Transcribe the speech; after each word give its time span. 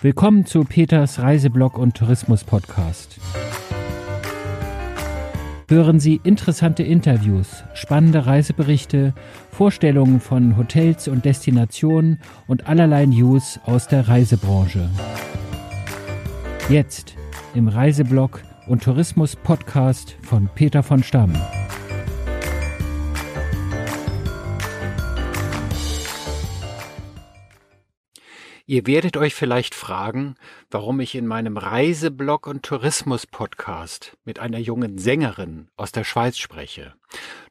Willkommen 0.00 0.46
zu 0.46 0.62
Peters 0.62 1.18
Reiseblog 1.18 1.76
und 1.76 1.96
Tourismus 1.96 2.44
Podcast. 2.44 3.18
Hören 5.68 5.98
Sie 5.98 6.20
interessante 6.22 6.84
Interviews, 6.84 7.64
spannende 7.74 8.24
Reiseberichte, 8.24 9.12
Vorstellungen 9.50 10.20
von 10.20 10.56
Hotels 10.56 11.08
und 11.08 11.24
Destinationen 11.24 12.20
und 12.46 12.68
allerlei 12.68 13.06
News 13.06 13.58
aus 13.64 13.88
der 13.88 14.06
Reisebranche. 14.06 14.88
Jetzt 16.68 17.16
im 17.56 17.66
Reiseblog 17.66 18.44
und 18.68 18.84
Tourismus 18.84 19.34
Podcast 19.34 20.16
von 20.22 20.48
Peter 20.54 20.84
von 20.84 21.02
Stamm. 21.02 21.32
Ihr 28.70 28.86
werdet 28.86 29.16
euch 29.16 29.34
vielleicht 29.34 29.74
fragen, 29.74 30.34
warum 30.70 31.00
ich 31.00 31.14
in 31.14 31.26
meinem 31.26 31.56
Reiseblog 31.56 32.46
und 32.46 32.66
Tourismus-Podcast 32.66 34.18
mit 34.26 34.40
einer 34.40 34.58
jungen 34.58 34.98
Sängerin 34.98 35.70
aus 35.78 35.90
der 35.90 36.04
Schweiz 36.04 36.36
spreche. 36.36 36.92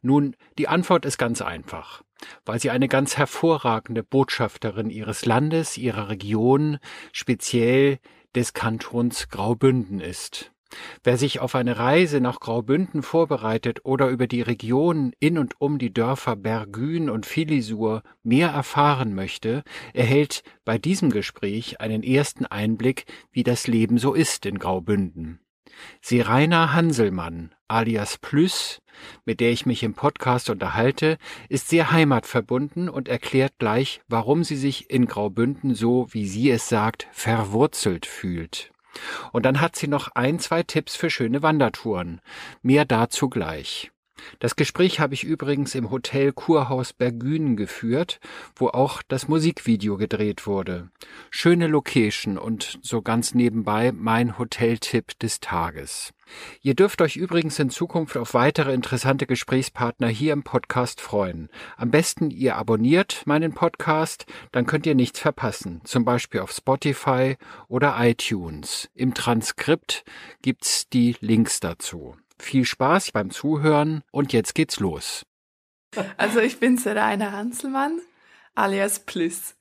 Nun, 0.04 0.36
die 0.60 0.68
Antwort 0.68 1.06
ist 1.06 1.18
ganz 1.18 1.42
einfach, 1.42 2.04
weil 2.46 2.60
sie 2.60 2.70
eine 2.70 2.88
ganz 2.88 3.18
hervorragende 3.18 4.04
Botschafterin 4.04 4.92
ihres 4.92 5.26
Landes, 5.26 5.76
ihrer 5.80 6.10
Region, 6.10 6.78
speziell 7.12 7.98
des 8.36 8.54
Kantons 8.54 9.28
Graubünden 9.30 10.00
ist. 10.00 10.52
Wer 11.04 11.18
sich 11.18 11.40
auf 11.40 11.56
eine 11.56 11.78
Reise 11.78 12.20
nach 12.20 12.40
Graubünden 12.40 13.02
vorbereitet 13.02 13.86
oder 13.86 14.10
über 14.10 14.28
die 14.28 14.42
Region 14.42 15.14
in 15.20 15.38
und 15.38 15.60
um 15.60 15.80
die 15.80 15.94
Dörfer 15.94 16.36
Bergün 16.36 17.10
und 17.10 17.26
Filisur 17.26 18.04
mehr 18.24 18.50
erfahren 18.50 19.16
möchte, 19.16 19.64
erhält 19.94 20.44
bei 20.66 20.78
diesem 20.78 21.10
Gespräch 21.10 21.80
einen 21.80 22.04
ersten 22.04 22.46
Einblick, 22.46 23.06
wie 23.32 23.44
das 23.44 23.68
Leben 23.68 23.98
so 23.98 24.14
ist 24.14 24.46
in 24.46 24.60
Graubünden. 24.60 25.40
Seraina 26.02 26.74
Hanselmann, 26.74 27.54
alias 27.68 28.18
Plüss, 28.18 28.82
mit 29.26 29.40
der 29.40 29.52
ich 29.52 29.66
mich 29.66 29.84
im 29.84 29.94
Podcast 29.94 30.50
unterhalte, 30.50 31.18
ist 31.50 31.70
sehr 31.70 31.92
heimatverbunden 31.92 32.90
und 32.90 33.08
erklärt 33.08 33.54
gleich, 33.60 34.02
warum 34.08 34.44
sie 34.44 34.56
sich 34.56 34.90
in 34.90 35.06
Graubünden 35.06 35.76
so, 35.76 36.08
wie 36.12 36.28
sie 36.28 36.50
es 36.50 36.68
sagt, 36.68 37.08
verwurzelt 37.12 38.06
fühlt. 38.06 38.72
Und 39.32 39.46
dann 39.46 39.62
hat 39.62 39.76
sie 39.76 39.88
noch 39.88 40.10
ein, 40.16 40.40
zwei 40.40 40.64
Tipps 40.64 40.96
für 40.96 41.10
schöne 41.10 41.42
Wandertouren. 41.42 42.22
Mehr 42.62 42.86
dazu 42.86 43.30
gleich. 43.30 43.92
Das 44.40 44.56
Gespräch 44.56 45.00
habe 45.00 45.14
ich 45.14 45.24
übrigens 45.24 45.76
im 45.76 45.90
Hotel 45.92 46.32
Kurhaus 46.32 46.94
Bergünen 46.94 47.56
geführt, 47.56 48.20
wo 48.56 48.70
auch 48.70 49.02
das 49.08 49.28
Musikvideo 49.28 49.98
gedreht 49.98 50.48
wurde. 50.48 50.90
Schöne 51.30 51.68
Location 51.68 52.38
und 52.38 52.80
so 52.82 53.02
ganz 53.02 53.34
nebenbei 53.34 53.92
mein 53.92 54.38
Hoteltipp 54.38 55.18
des 55.20 55.40
Tages. 55.40 56.14
Ihr 56.62 56.76
dürft 56.76 57.02
euch 57.02 57.16
übrigens 57.16 57.58
in 57.60 57.70
Zukunft 57.70 58.18
auf 58.18 58.34
weitere 58.34 58.74
interessante 58.74 59.26
Gesprächspartner 59.26 60.08
hier 60.08 60.34
im 60.34 60.44
Podcast 60.44 61.02
freuen. 61.02 61.50
Am 61.78 61.92
besten 61.92 62.30
ihr 62.30 62.56
abonniert 62.58 63.24
meinen 63.26 63.54
Podcast, 63.54 64.26
dann 64.52 64.66
könnt 64.66 64.86
ihr 64.86 64.96
nichts 64.96 65.20
verpassen. 65.20 65.82
Zum 65.84 66.06
Beispiel 66.06 66.42
auf 66.42 66.52
Spotify 66.52 67.38
oder 67.68 67.96
iTunes. 68.00 68.90
Im 68.94 69.14
Transkript 69.14 70.04
gibt's 70.42 70.90
die 70.90 71.16
Links 71.22 71.60
dazu. 71.60 72.16
Viel 72.40 72.66
Spaß 72.66 73.12
beim 73.12 73.30
Zuhören 73.30 74.04
und 74.12 74.34
jetzt 74.34 74.56
geht's 74.56 74.80
los. 74.80 75.26
Also 76.18 76.40
ich 76.40 76.60
bin 76.60 76.78
Seraina 76.78 77.32
Hanselmann, 77.32 78.00
alias 78.56 79.00
Pliss. 79.00 79.56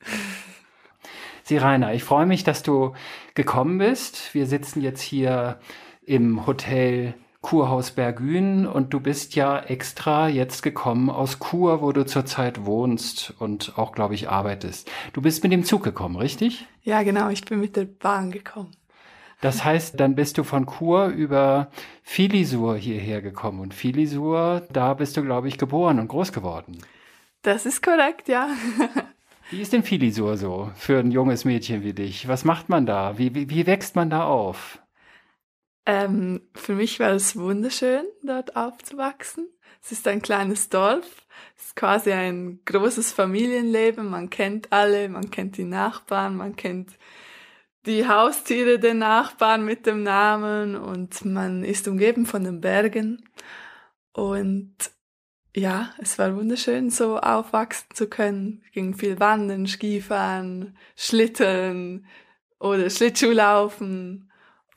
Siraina, 1.44 1.94
ich 1.94 2.04
freue 2.04 2.26
mich, 2.26 2.44
dass 2.44 2.62
du 2.62 2.94
gekommen 3.34 3.78
bist. 3.78 4.34
Wir 4.34 4.46
sitzen 4.46 4.80
jetzt 4.80 5.00
hier 5.00 5.60
im 6.02 6.46
Hotel 6.46 7.14
Kurhaus 7.40 7.92
Bergün 7.92 8.66
und 8.66 8.92
du 8.92 8.98
bist 8.98 9.36
ja 9.36 9.60
extra 9.60 10.28
jetzt 10.28 10.64
gekommen 10.64 11.08
aus 11.08 11.38
Kur, 11.38 11.80
wo 11.80 11.92
du 11.92 12.04
zurzeit 12.04 12.66
wohnst 12.66 13.32
und 13.38 13.78
auch, 13.78 13.92
glaube 13.92 14.14
ich, 14.14 14.28
arbeitest. 14.28 14.90
Du 15.12 15.22
bist 15.22 15.44
mit 15.44 15.52
dem 15.52 15.62
Zug 15.62 15.84
gekommen, 15.84 16.16
richtig? 16.16 16.66
Ja, 16.82 17.04
genau, 17.04 17.28
ich 17.28 17.44
bin 17.44 17.60
mit 17.60 17.76
der 17.76 17.84
Bahn 17.84 18.32
gekommen. 18.32 18.72
Das 19.40 19.64
heißt, 19.64 20.00
dann 20.00 20.14
bist 20.14 20.38
du 20.38 20.44
von 20.44 20.66
Chur 20.66 21.08
über 21.08 21.70
Filisur 22.02 22.76
hierher 22.76 23.20
gekommen. 23.20 23.60
Und 23.60 23.74
Filisur, 23.74 24.66
da 24.70 24.94
bist 24.94 25.16
du, 25.16 25.22
glaube 25.22 25.48
ich, 25.48 25.58
geboren 25.58 25.98
und 25.98 26.08
groß 26.08 26.32
geworden. 26.32 26.78
Das 27.42 27.66
ist 27.66 27.82
korrekt, 27.82 28.28
ja. 28.28 28.48
Wie 29.50 29.60
ist 29.60 29.72
denn 29.72 29.84
Filisur 29.84 30.36
so 30.36 30.72
für 30.74 30.98
ein 30.98 31.12
junges 31.12 31.44
Mädchen 31.44 31.84
wie 31.84 31.92
dich? 31.92 32.26
Was 32.26 32.44
macht 32.44 32.68
man 32.68 32.86
da? 32.86 33.18
Wie, 33.18 33.34
wie, 33.34 33.48
wie 33.48 33.66
wächst 33.66 33.94
man 33.94 34.10
da 34.10 34.24
auf? 34.24 34.80
Ähm, 35.84 36.40
für 36.54 36.74
mich 36.74 36.98
war 36.98 37.10
es 37.10 37.36
wunderschön, 37.36 38.04
dort 38.24 38.56
aufzuwachsen. 38.56 39.48
Es 39.80 39.92
ist 39.92 40.08
ein 40.08 40.20
kleines 40.20 40.68
Dorf. 40.68 41.26
Es 41.56 41.66
ist 41.66 41.76
quasi 41.76 42.10
ein 42.10 42.58
großes 42.64 43.12
Familienleben. 43.12 44.10
Man 44.10 44.30
kennt 44.30 44.72
alle, 44.72 45.08
man 45.08 45.30
kennt 45.30 45.56
die 45.58 45.64
Nachbarn, 45.64 46.36
man 46.36 46.56
kennt 46.56 46.90
die 47.86 48.08
Haustiere 48.08 48.78
der 48.78 48.94
Nachbarn 48.94 49.64
mit 49.64 49.86
dem 49.86 50.02
Namen 50.02 50.76
und 50.76 51.24
man 51.24 51.64
ist 51.64 51.88
umgeben 51.88 52.26
von 52.26 52.44
den 52.44 52.60
Bergen. 52.60 53.28
Und 54.12 54.74
ja, 55.54 55.94
es 55.98 56.18
war 56.18 56.36
wunderschön, 56.36 56.90
so 56.90 57.18
aufwachsen 57.18 57.88
zu 57.94 58.08
können. 58.08 58.62
Es 58.66 58.72
ging 58.72 58.94
viel 58.94 59.20
wandern, 59.20 59.66
Skifahren, 59.66 60.76
Schlitteln 60.96 62.06
oder 62.58 62.90
Schlittschuhlaufen. 62.90 64.30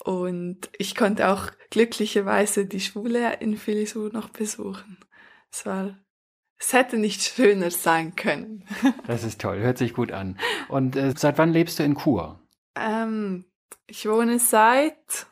Und 0.03 0.69
ich 0.77 0.95
konnte 0.95 1.29
auch 1.29 1.51
glücklicherweise 1.71 2.65
die 2.65 2.79
Schule 2.79 3.33
in 3.39 3.57
Filisur 3.57 4.11
noch 4.13 4.29
besuchen. 4.29 4.97
Es 5.51 5.65
war 5.65 5.97
es 6.59 6.73
hätte 6.73 6.97
nicht 6.97 7.21
schöner 7.21 7.71
sein 7.71 8.15
können. 8.15 8.65
Das 9.07 9.23
ist 9.23 9.39
toll, 9.41 9.59
hört 9.59 9.77
sich 9.77 9.93
gut 9.93 10.11
an. 10.11 10.37
Und 10.67 10.95
äh, 10.95 11.13
seit 11.15 11.37
wann 11.37 11.53
lebst 11.53 11.79
du 11.79 11.83
in 11.83 11.97
Chur? 11.97 12.39
Ähm, 12.79 13.45
ich 13.87 14.07
wohne 14.07 14.39
seit 14.39 15.27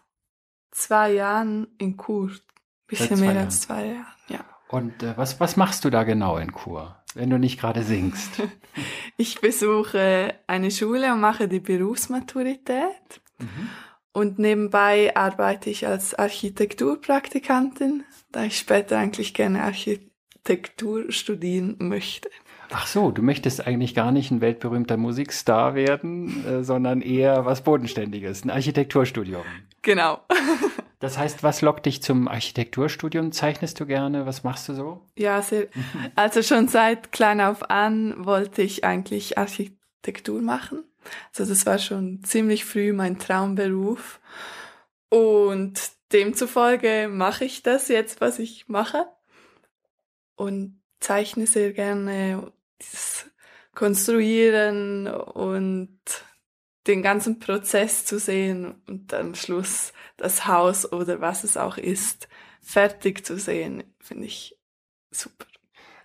zwei 0.72 1.13
Jahren 1.13 1.68
in 1.78 1.97
Chur. 1.97 2.31
Bisschen 2.88 3.19
mehr 3.19 3.34
Jahren. 3.34 3.46
als 3.46 3.62
zwei 3.62 3.85
Jahre, 3.88 4.06
ja. 4.30 4.46
Und 4.69 5.03
äh, 5.03 5.18
was, 5.18 5.40
was 5.40 5.58
machst 5.58 5.85
du 5.85 5.90
da 5.90 6.03
genau 6.03 6.38
in 6.38 6.52
Chur, 6.52 6.96
wenn 7.16 7.30
du 7.30 7.38
nicht 7.38 7.59
gerade 7.59 7.84
singst? 7.84 8.41
ich 9.18 9.41
besuche 9.41 10.35
eine 10.47 10.72
Schule 10.72 11.13
und 11.13 11.19
mache 11.19 11.47
die 11.47 11.59
Berufsmaturität. 11.59 13.22
Mhm. 13.40 13.69
Und 14.14 14.40
nebenbei 14.40 15.16
arbeite 15.16 15.69
ich 15.69 15.85
als 15.85 16.16
Architekturpraktikantin, 16.16 18.03
da 18.31 18.46
ich 18.46 18.58
später 18.58 18.97
eigentlich 18.97 19.34
gerne 19.34 19.64
Architektur 19.64 21.12
studieren 21.12 21.75
möchte. 21.79 22.29
Ach 22.69 22.85
so, 22.85 23.11
du 23.11 23.22
möchtest 23.22 23.66
eigentlich 23.66 23.95
gar 23.95 24.11
nicht 24.11 24.31
ein 24.31 24.41
weltberühmter 24.41 24.97
Musikstar 24.97 25.75
werden, 25.75 26.45
äh, 26.45 26.63
sondern 26.63 27.01
eher 27.01 27.45
was 27.45 27.61
Bodenständiges, 27.61 28.44
ein 28.44 28.50
Architekturstudium. 28.50 29.44
Genau. 29.81 30.22
das 31.00 31.17
heißt, 31.17 31.44
was 31.44 31.61
lockt 31.61 31.85
dich 31.85 32.01
zum 32.01 32.28
Architekturstudium? 32.28 33.31
Zeichnest 33.31 33.79
du 33.79 33.85
gerne? 33.85 34.25
Was 34.25 34.44
machst 34.44 34.67
du 34.67 34.73
so? 34.73 35.01
Ja, 35.17 35.41
sehr, 35.41 35.67
also 36.16 36.41
schon 36.41 36.67
seit 36.67 37.11
klein 37.11 37.39
auf 37.39 37.69
an 37.69 38.25
wollte 38.25 38.61
ich 38.61 38.84
eigentlich 38.84 39.38
Architektur 39.38 40.41
machen. 40.41 40.84
Also 41.38 41.49
das 41.49 41.66
war 41.66 41.79
schon 41.79 42.23
ziemlich 42.23 42.66
früh 42.66 42.91
mein 42.91 43.17
Traumberuf. 43.17 44.19
Und 45.09 45.79
demzufolge 46.11 47.07
mache 47.09 47.45
ich 47.45 47.63
das 47.63 47.88
jetzt, 47.88 48.19
was 48.19 48.39
ich 48.39 48.67
mache. 48.67 49.07
Und 50.35 50.81
zeichne 50.99 51.47
sehr 51.47 51.72
gerne 51.72 52.52
dieses 52.82 53.29
Konstruieren 53.74 55.08
und 55.08 56.00
den 56.88 57.02
ganzen 57.02 57.40
Prozess 57.40 58.06
zu 58.06 58.18
sehen 58.20 58.76
und 58.88 59.14
am 59.14 59.35
Schluss 59.35 59.94
das 60.16 60.47
Haus 60.47 60.91
oder 60.91 61.22
was 61.22 61.44
es 61.44 61.58
auch 61.58 61.78
ist, 61.78 62.28
fertig 62.62 63.26
zu 63.26 63.38
sehen, 63.38 63.84
finde 64.00 64.26
ich 64.26 64.58
super. 65.12 65.46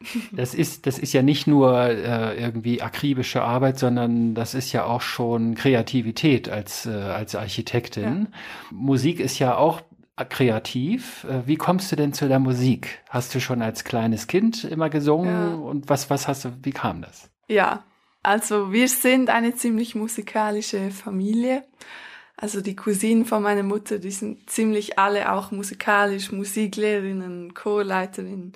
Das 0.32 0.52
ist, 0.54 0.86
das 0.86 0.98
ist 0.98 1.12
ja 1.12 1.22
nicht 1.22 1.46
nur 1.46 1.78
äh, 1.80 2.36
irgendwie 2.36 2.82
akribische 2.82 3.42
Arbeit, 3.42 3.78
sondern 3.78 4.34
das 4.34 4.54
ist 4.54 4.72
ja 4.72 4.84
auch 4.84 5.00
schon 5.00 5.54
Kreativität 5.54 6.48
als, 6.48 6.86
äh, 6.86 6.90
als 6.90 7.36
Architektin. 7.36 8.02
Ja. 8.02 8.38
Musik 8.72 9.20
ist 9.20 9.38
ja 9.38 9.56
auch 9.56 9.80
kreativ. 10.28 11.24
Äh, 11.24 11.46
wie 11.46 11.56
kommst 11.56 11.90
du 11.92 11.96
denn 11.96 12.12
zu 12.12 12.28
der 12.28 12.38
Musik? 12.38 13.02
Hast 13.08 13.34
du 13.34 13.40
schon 13.40 13.62
als 13.62 13.84
kleines 13.84 14.26
Kind 14.26 14.64
immer 14.64 14.90
gesungen 14.90 15.50
ja. 15.50 15.54
und 15.54 15.88
was, 15.88 16.10
was 16.10 16.28
hast 16.28 16.44
du, 16.44 16.52
wie 16.62 16.72
kam 16.72 17.02
das? 17.02 17.30
Ja, 17.48 17.84
also 18.22 18.72
wir 18.72 18.88
sind 18.88 19.30
eine 19.30 19.54
ziemlich 19.54 19.94
musikalische 19.94 20.90
Familie. 20.90 21.64
Also 22.36 22.60
die 22.60 22.76
Cousinen 22.76 23.24
von 23.24 23.42
meiner 23.42 23.62
Mutter, 23.62 23.98
die 23.98 24.10
sind 24.10 24.48
ziemlich 24.50 24.98
alle 24.98 25.32
auch 25.32 25.50
musikalisch, 25.50 26.32
Musiklehrerinnen, 26.32 27.54
Chorleiterinnen. 27.54 28.52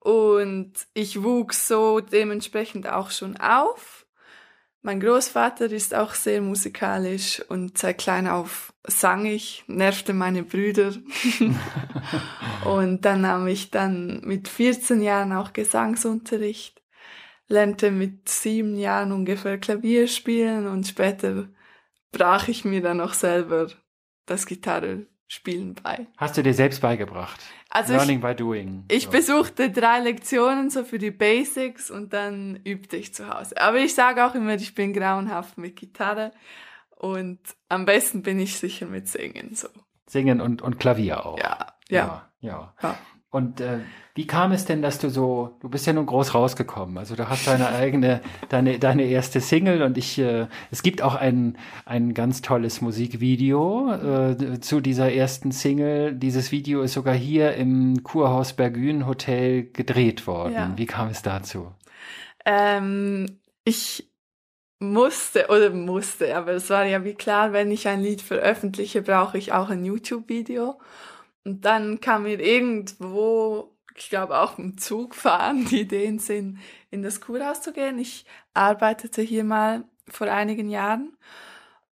Und 0.00 0.72
ich 0.94 1.22
wuchs 1.22 1.68
so 1.68 2.00
dementsprechend 2.00 2.88
auch 2.88 3.10
schon 3.10 3.36
auf. 3.36 4.01
Mein 4.84 4.98
Großvater 4.98 5.70
ist 5.70 5.94
auch 5.94 6.14
sehr 6.14 6.40
musikalisch 6.40 7.40
und 7.48 7.78
seit 7.78 7.98
klein 7.98 8.26
auf 8.26 8.72
sang 8.84 9.26
ich, 9.26 9.62
nervte 9.68 10.12
meine 10.12 10.42
Brüder. 10.42 10.92
und 12.64 13.04
dann 13.04 13.20
nahm 13.20 13.46
ich 13.46 13.70
dann 13.70 14.22
mit 14.24 14.48
14 14.48 15.00
Jahren 15.00 15.32
auch 15.32 15.52
Gesangsunterricht, 15.52 16.82
lernte 17.46 17.92
mit 17.92 18.28
sieben 18.28 18.74
Jahren 18.74 19.12
ungefähr 19.12 19.58
Klavier 19.58 20.08
spielen 20.08 20.66
und 20.66 20.84
später 20.88 21.48
brach 22.10 22.48
ich 22.48 22.64
mir 22.64 22.82
dann 22.82 23.00
auch 23.00 23.14
selber 23.14 23.68
das 24.26 24.46
Gitarre 24.46 25.06
Spielen 25.32 25.74
bei. 25.82 26.06
Hast 26.18 26.36
du 26.36 26.42
dir 26.42 26.52
selbst 26.52 26.82
beigebracht? 26.82 27.40
Also 27.70 27.94
Learning 27.94 28.18
ich, 28.18 28.22
by 28.22 28.34
doing. 28.34 28.84
Ich 28.88 29.04
so. 29.04 29.10
besuchte 29.12 29.70
drei 29.70 30.00
Lektionen 30.00 30.68
so 30.68 30.84
für 30.84 30.98
die 30.98 31.10
Basics 31.10 31.90
und 31.90 32.12
dann 32.12 32.56
übte 32.64 32.98
ich 32.98 33.14
zu 33.14 33.30
Hause. 33.30 33.56
Aber 33.56 33.78
ich 33.78 33.94
sage 33.94 34.26
auch 34.26 34.34
immer, 34.34 34.56
ich 34.56 34.74
bin 34.74 34.92
grauenhaft 34.92 35.56
mit 35.56 35.76
Gitarre 35.76 36.32
und 36.96 37.38
am 37.70 37.86
besten 37.86 38.20
bin 38.20 38.38
ich 38.40 38.58
sicher 38.58 38.84
mit 38.84 39.08
Singen 39.08 39.54
so. 39.54 39.68
Singen 40.06 40.42
und, 40.42 40.60
und 40.60 40.78
Klavier 40.78 41.24
auch. 41.24 41.38
Ja, 41.38 41.66
ja. 41.88 41.96
ja. 41.98 42.28
ja. 42.50 42.74
ja. 42.82 42.98
Und 43.32 43.62
äh, 43.62 43.78
wie 44.14 44.26
kam 44.26 44.52
es 44.52 44.66
denn, 44.66 44.82
dass 44.82 44.98
du 44.98 45.08
so, 45.08 45.56
du 45.60 45.70
bist 45.70 45.86
ja 45.86 45.94
nun 45.94 46.04
groß 46.04 46.34
rausgekommen, 46.34 46.98
also 46.98 47.16
du 47.16 47.30
hast 47.30 47.46
deine 47.46 47.70
eigene, 47.70 48.20
deine, 48.50 48.78
deine 48.78 49.04
erste 49.04 49.40
Single 49.40 49.82
und 49.82 49.96
ich, 49.96 50.18
äh, 50.18 50.48
es 50.70 50.82
gibt 50.82 51.00
auch 51.00 51.14
ein, 51.14 51.56
ein 51.86 52.12
ganz 52.12 52.42
tolles 52.42 52.82
Musikvideo 52.82 53.90
äh, 53.94 54.60
zu 54.60 54.82
dieser 54.82 55.10
ersten 55.10 55.50
Single. 55.50 56.14
Dieses 56.14 56.52
Video 56.52 56.82
ist 56.82 56.92
sogar 56.92 57.14
hier 57.14 57.54
im 57.54 58.02
Kurhaus 58.02 58.52
Bergün 58.52 59.06
Hotel 59.06 59.64
gedreht 59.72 60.26
worden. 60.26 60.52
Ja. 60.52 60.72
Wie 60.76 60.86
kam 60.86 61.08
es 61.08 61.22
dazu? 61.22 61.72
Ähm, 62.44 63.38
ich 63.64 64.12
musste 64.78 65.46
oder 65.48 65.70
musste, 65.70 66.36
aber 66.36 66.52
es 66.52 66.68
war 66.68 66.84
ja 66.84 67.02
wie 67.04 67.14
klar, 67.14 67.54
wenn 67.54 67.70
ich 67.70 67.88
ein 67.88 68.02
Lied 68.02 68.20
veröffentliche, 68.20 69.00
brauche 69.00 69.38
ich 69.38 69.54
auch 69.54 69.70
ein 69.70 69.86
YouTube-Video. 69.86 70.78
Und 71.44 71.64
dann 71.64 72.00
kam 72.00 72.22
mir 72.24 72.40
irgendwo, 72.40 73.76
ich 73.96 74.08
glaube 74.08 74.38
auch 74.38 74.58
im 74.58 74.78
Zug 74.78 75.14
fahren, 75.14 75.66
die 75.66 75.80
Ideen 75.80 76.18
sind, 76.18 76.58
in 76.90 77.02
das 77.02 77.20
Kurhaus 77.20 77.62
zu 77.62 77.72
gehen. 77.72 77.98
Ich 77.98 78.24
arbeitete 78.54 79.22
hier 79.22 79.44
mal 79.44 79.84
vor 80.08 80.28
einigen 80.28 80.68
Jahren 80.68 81.16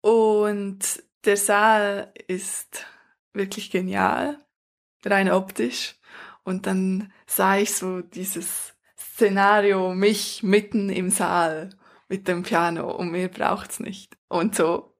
und 0.02 1.04
der 1.26 1.38
Saal 1.38 2.14
ist 2.28 2.86
wirklich 3.34 3.72
genial, 3.72 4.38
rein 5.06 5.32
optisch. 5.32 5.96
Und 6.44 6.68
dann 6.68 7.14
sah 7.26 7.58
ich 7.58 7.74
so 7.74 8.02
dieses 8.02 8.74
Szenario, 8.98 9.94
mich 9.94 10.44
mitten 10.44 10.90
im 10.90 11.10
Saal 11.10 11.70
mit 12.10 12.28
dem 12.28 12.44
Piano 12.44 12.92
und 12.94 13.12
mir 13.12 13.30
braucht's 13.30 13.80
nicht. 13.80 14.18
Und 14.28 14.56
so 14.56 14.94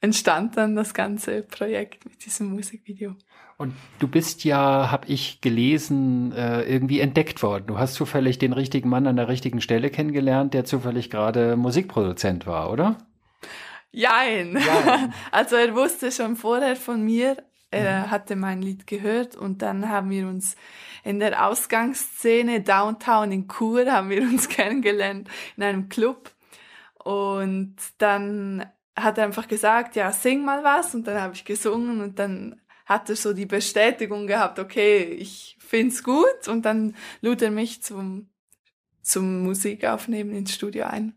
entstand 0.00 0.56
dann 0.56 0.76
das 0.76 0.94
ganze 0.94 1.42
Projekt 1.42 2.04
mit 2.04 2.24
diesem 2.24 2.52
Musikvideo. 2.52 3.16
Und 3.58 3.74
du 3.98 4.08
bist 4.08 4.44
ja, 4.44 4.90
habe 4.90 5.06
ich 5.08 5.40
gelesen, 5.40 6.32
äh, 6.32 6.62
irgendwie 6.62 7.00
entdeckt 7.00 7.42
worden. 7.42 7.64
Du 7.66 7.78
hast 7.78 7.94
zufällig 7.94 8.38
den 8.38 8.52
richtigen 8.52 8.90
Mann 8.90 9.06
an 9.06 9.16
der 9.16 9.28
richtigen 9.28 9.62
Stelle 9.62 9.88
kennengelernt, 9.88 10.52
der 10.52 10.66
zufällig 10.66 11.08
gerade 11.08 11.56
Musikproduzent 11.56 12.46
war, 12.46 12.70
oder? 12.70 12.98
Jein. 13.92 14.58
Jein. 14.58 15.14
Also 15.32 15.56
er 15.56 15.74
wusste 15.74 16.12
schon 16.12 16.36
vorher 16.36 16.76
von 16.76 17.02
mir, 17.02 17.36
er 17.70 18.10
hatte 18.10 18.36
mein 18.36 18.62
Lied 18.62 18.86
gehört 18.86 19.36
und 19.36 19.62
dann 19.62 19.88
haben 19.88 20.10
wir 20.10 20.28
uns 20.28 20.56
in 21.02 21.18
der 21.18 21.46
Ausgangsszene 21.46 22.62
Downtown 22.62 23.32
in 23.32 23.48
Chur 23.48 23.90
haben 23.90 24.10
wir 24.10 24.22
uns 24.22 24.48
kennengelernt 24.50 25.28
in 25.56 25.62
einem 25.62 25.88
Club 25.88 26.30
und 27.02 27.76
dann 27.98 28.66
hat 28.96 29.18
er 29.18 29.24
einfach 29.24 29.48
gesagt, 29.48 29.96
ja, 29.96 30.12
sing 30.12 30.44
mal 30.44 30.64
was 30.64 30.94
und 30.94 31.06
dann 31.06 31.20
habe 31.20 31.34
ich 31.34 31.44
gesungen 31.44 32.00
und 32.00 32.18
dann 32.18 32.60
hat 32.86 33.10
er 33.10 33.16
so 33.16 33.32
die 33.32 33.46
Bestätigung 33.46 34.26
gehabt, 34.26 34.58
okay, 34.58 35.02
ich 35.02 35.56
find's 35.60 36.02
gut 36.02 36.48
und 36.48 36.64
dann 36.64 36.94
lud 37.20 37.42
er 37.42 37.50
mich 37.50 37.82
zum, 37.82 38.30
zum 39.02 39.42
Musikaufnehmen 39.42 40.34
ins 40.34 40.54
Studio 40.54 40.86
ein. 40.86 41.14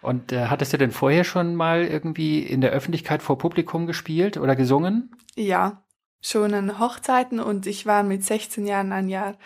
Und 0.00 0.32
äh, 0.32 0.46
hattest 0.46 0.72
du 0.72 0.78
denn 0.78 0.92
vorher 0.92 1.24
schon 1.24 1.54
mal 1.54 1.84
irgendwie 1.84 2.38
in 2.40 2.62
der 2.62 2.70
Öffentlichkeit 2.70 3.20
vor 3.20 3.36
Publikum 3.36 3.86
gespielt 3.86 4.38
oder 4.38 4.56
gesungen? 4.56 5.14
Ja, 5.34 5.84
schon 6.22 6.54
an 6.54 6.78
Hochzeiten 6.78 7.40
und 7.40 7.66
ich 7.66 7.84
war 7.84 8.02
mit 8.02 8.24
16 8.24 8.66
Jahren 8.66 8.92
ein 8.92 9.08
Jahr 9.08 9.36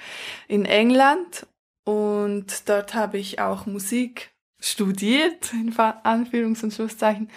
in 0.47 0.65
England 0.65 1.47
und 1.85 2.69
dort 2.69 2.95
habe 2.95 3.19
ich 3.19 3.41
auch 3.41 3.67
Musik 3.67 4.33
studiert, 4.61 5.53
in 5.53 5.73
Anführungs- 5.75 6.63
und 6.63 6.73
Schlusszeichen, 6.73 7.31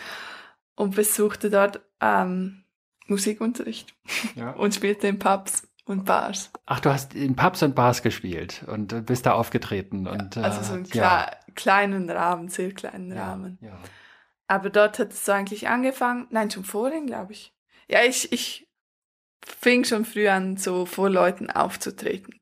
und 0.75 0.95
besuchte 0.95 1.49
dort 1.49 1.81
ähm, 1.99 2.63
Musikunterricht 3.07 3.93
ja. 4.35 4.51
und 4.57 4.75
spielte 4.75 5.07
in 5.07 5.19
Pubs 5.19 5.67
und 5.85 6.05
Bars. 6.05 6.51
Ach, 6.65 6.79
du 6.79 6.89
hast 6.89 7.15
in 7.15 7.35
Pubs 7.35 7.63
und 7.63 7.75
Bars 7.75 8.01
gespielt 8.01 8.65
und 8.67 9.05
bist 9.05 9.25
da 9.25 9.33
aufgetreten 9.33 10.07
und 10.07 10.35
Ja, 10.35 10.41
also 10.43 10.61
so 10.61 10.73
einen 10.73 10.85
äh, 10.85 10.97
ja. 10.97 11.31
kleinen 11.55 12.09
Rahmen, 12.09 12.49
sehr 12.49 12.73
kleinen 12.73 13.11
Rahmen. 13.11 13.57
Ja. 13.61 13.79
Aber 14.47 14.69
dort 14.69 14.99
hat 14.99 15.11
es 15.11 15.25
so 15.25 15.31
eigentlich 15.31 15.67
angefangen, 15.67 16.27
nein, 16.29 16.51
schon 16.51 16.63
vorhin, 16.63 17.05
glaube 17.05 17.33
ich. 17.33 17.53
Ja, 17.89 18.03
ich, 18.03 18.31
ich 18.31 18.67
fing 19.45 19.85
schon 19.85 20.05
früh 20.05 20.27
an, 20.27 20.57
so 20.57 20.85
vor 20.85 21.09
Leuten 21.09 21.49
aufzutreten. 21.49 22.35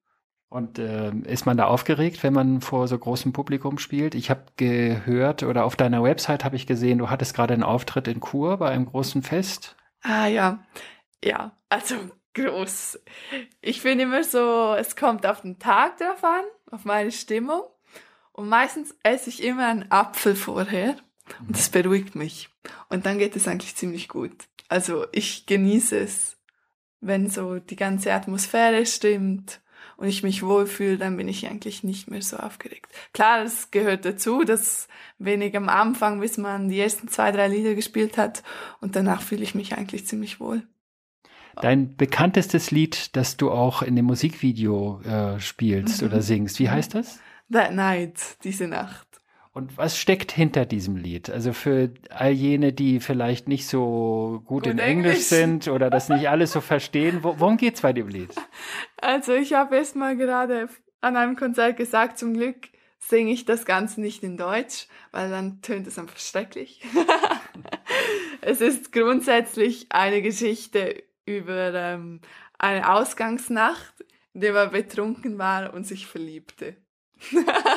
Und 0.49 0.79
äh, 0.79 1.11
ist 1.25 1.45
man 1.45 1.57
da 1.57 1.65
aufgeregt, 1.65 2.23
wenn 2.23 2.33
man 2.33 2.61
vor 2.61 2.87
so 2.87 2.97
großem 2.97 3.33
Publikum 3.33 3.77
spielt? 3.77 4.15
Ich 4.15 4.29
habe 4.29 4.45
gehört 4.55 5.43
oder 5.43 5.65
auf 5.65 5.75
deiner 5.75 6.03
Website 6.03 6.45
habe 6.45 6.55
ich 6.55 6.67
gesehen, 6.67 6.99
du 6.99 7.09
hattest 7.09 7.35
gerade 7.35 7.53
einen 7.53 7.63
Auftritt 7.63 8.07
in 8.07 8.21
Chur 8.21 8.57
bei 8.57 8.69
einem 8.69 8.85
großen 8.85 9.21
Fest. 9.21 9.75
Ah 10.07 10.27
ja, 10.27 10.63
ja, 11.23 11.57
also 11.67 11.95
groß. 12.35 12.99
Ich 13.61 13.81
finde 13.81 14.03
immer 14.03 14.23
so, 14.23 14.75
es 14.77 14.95
kommt 14.95 15.25
auf 15.25 15.41
den 15.41 15.57
Tag 15.57 15.97
drauf 15.97 16.23
an, 16.23 16.43
auf 16.69 16.85
meine 16.85 17.11
Stimmung. 17.11 17.63
Und 18.31 18.47
meistens 18.47 18.95
esse 19.01 19.31
ich 19.31 19.41
immer 19.41 19.65
einen 19.67 19.91
Apfel 19.91 20.35
vorher 20.35 20.95
und 21.39 21.57
das 21.57 21.69
beruhigt 21.69 22.13
mich. 22.13 22.49
Und 22.89 23.07
dann 23.07 23.17
geht 23.17 23.35
es 23.35 23.47
eigentlich 23.47 23.75
ziemlich 23.75 24.07
gut. 24.07 24.45
Also 24.67 25.07
ich 25.11 25.47
genieße 25.47 25.97
es, 25.97 26.37
wenn 26.99 27.27
so 27.27 27.57
die 27.57 27.75
ganze 27.75 28.13
Atmosphäre 28.13 28.85
stimmt 28.85 29.59
und 29.97 30.07
ich 30.07 30.23
mich 30.23 30.43
wohlfühle, 30.43 30.97
dann 30.97 31.17
bin 31.17 31.27
ich 31.27 31.47
eigentlich 31.47 31.83
nicht 31.83 32.09
mehr 32.09 32.21
so 32.21 32.37
aufgeregt. 32.37 32.91
Klar, 33.13 33.43
es 33.43 33.71
gehört 33.71 34.05
dazu, 34.05 34.43
dass 34.43 34.87
wenig 35.19 35.55
am 35.55 35.69
Anfang, 35.69 36.19
bis 36.19 36.37
man 36.37 36.69
die 36.69 36.79
ersten 36.79 37.07
zwei, 37.07 37.31
drei 37.31 37.47
Lieder 37.47 37.75
gespielt 37.75 38.17
hat 38.17 38.43
und 38.81 38.95
danach 38.95 39.21
fühle 39.21 39.43
ich 39.43 39.55
mich 39.55 39.77
eigentlich 39.77 40.05
ziemlich 40.07 40.39
wohl. 40.39 40.63
Dein 41.61 41.95
bekanntestes 41.95 42.71
Lied, 42.71 43.15
das 43.15 43.37
du 43.37 43.49
auch 43.49 43.81
in 43.81 43.95
dem 43.95 44.05
Musikvideo 44.05 45.01
äh, 45.03 45.39
spielst 45.39 46.01
Mhm. 46.01 46.07
oder 46.09 46.21
singst, 46.21 46.59
wie 46.59 46.69
heißt 46.69 46.95
das? 46.95 47.19
That 47.51 47.73
Night, 47.73 48.19
diese 48.43 48.67
Nacht. 48.67 49.04
Und 49.55 49.77
was 49.77 49.97
steckt 49.97 50.33
hinter 50.33 50.65
diesem 50.65 50.97
Lied? 50.97 51.29
Also 51.29 51.53
für 51.53 51.89
all 52.09 52.31
jene, 52.31 52.73
die 52.73 52.99
vielleicht 52.99 53.47
nicht 53.47 53.67
so 53.67 54.43
gut, 54.45 54.65
Gut 54.65 54.67
in 54.67 54.79
Englisch. 54.79 55.13
Englisch. 55.13 55.27
sind 55.27 55.67
oder 55.69 55.89
das 55.89 56.09
nicht 56.09 56.27
alles 56.27 56.51
so 56.51 56.59
verstehen, 56.59 57.23
wo, 57.23 57.39
worum 57.39 57.55
geht's 57.55 57.79
bei 57.79 57.93
dem 57.93 58.09
Lied? 58.09 58.35
Also 58.97 59.33
ich 59.33 59.53
habe 59.53 59.77
erst 59.77 59.95
mal 59.95 60.17
gerade 60.17 60.67
an 60.99 61.15
einem 61.15 61.37
Konzert 61.37 61.77
gesagt, 61.77 62.19
zum 62.19 62.33
Glück 62.33 62.67
singe 62.99 63.31
ich 63.31 63.45
das 63.45 63.63
Ganze 63.63 64.01
nicht 64.01 64.23
in 64.23 64.35
Deutsch, 64.35 64.87
weil 65.11 65.29
dann 65.29 65.61
tönt 65.61 65.87
es 65.87 65.97
einfach 65.97 66.19
schrecklich. 66.19 66.81
es 68.41 68.59
ist 68.59 68.91
grundsätzlich 68.91 69.85
eine 69.89 70.21
Geschichte 70.21 71.01
über 71.25 71.73
ähm, 71.73 72.19
eine 72.59 72.91
Ausgangsnacht, 72.91 74.03
in 74.33 74.41
der 74.41 74.51
man 74.51 74.71
betrunken 74.71 75.37
war 75.37 75.73
und 75.73 75.87
sich 75.87 76.07
verliebte. 76.07 76.75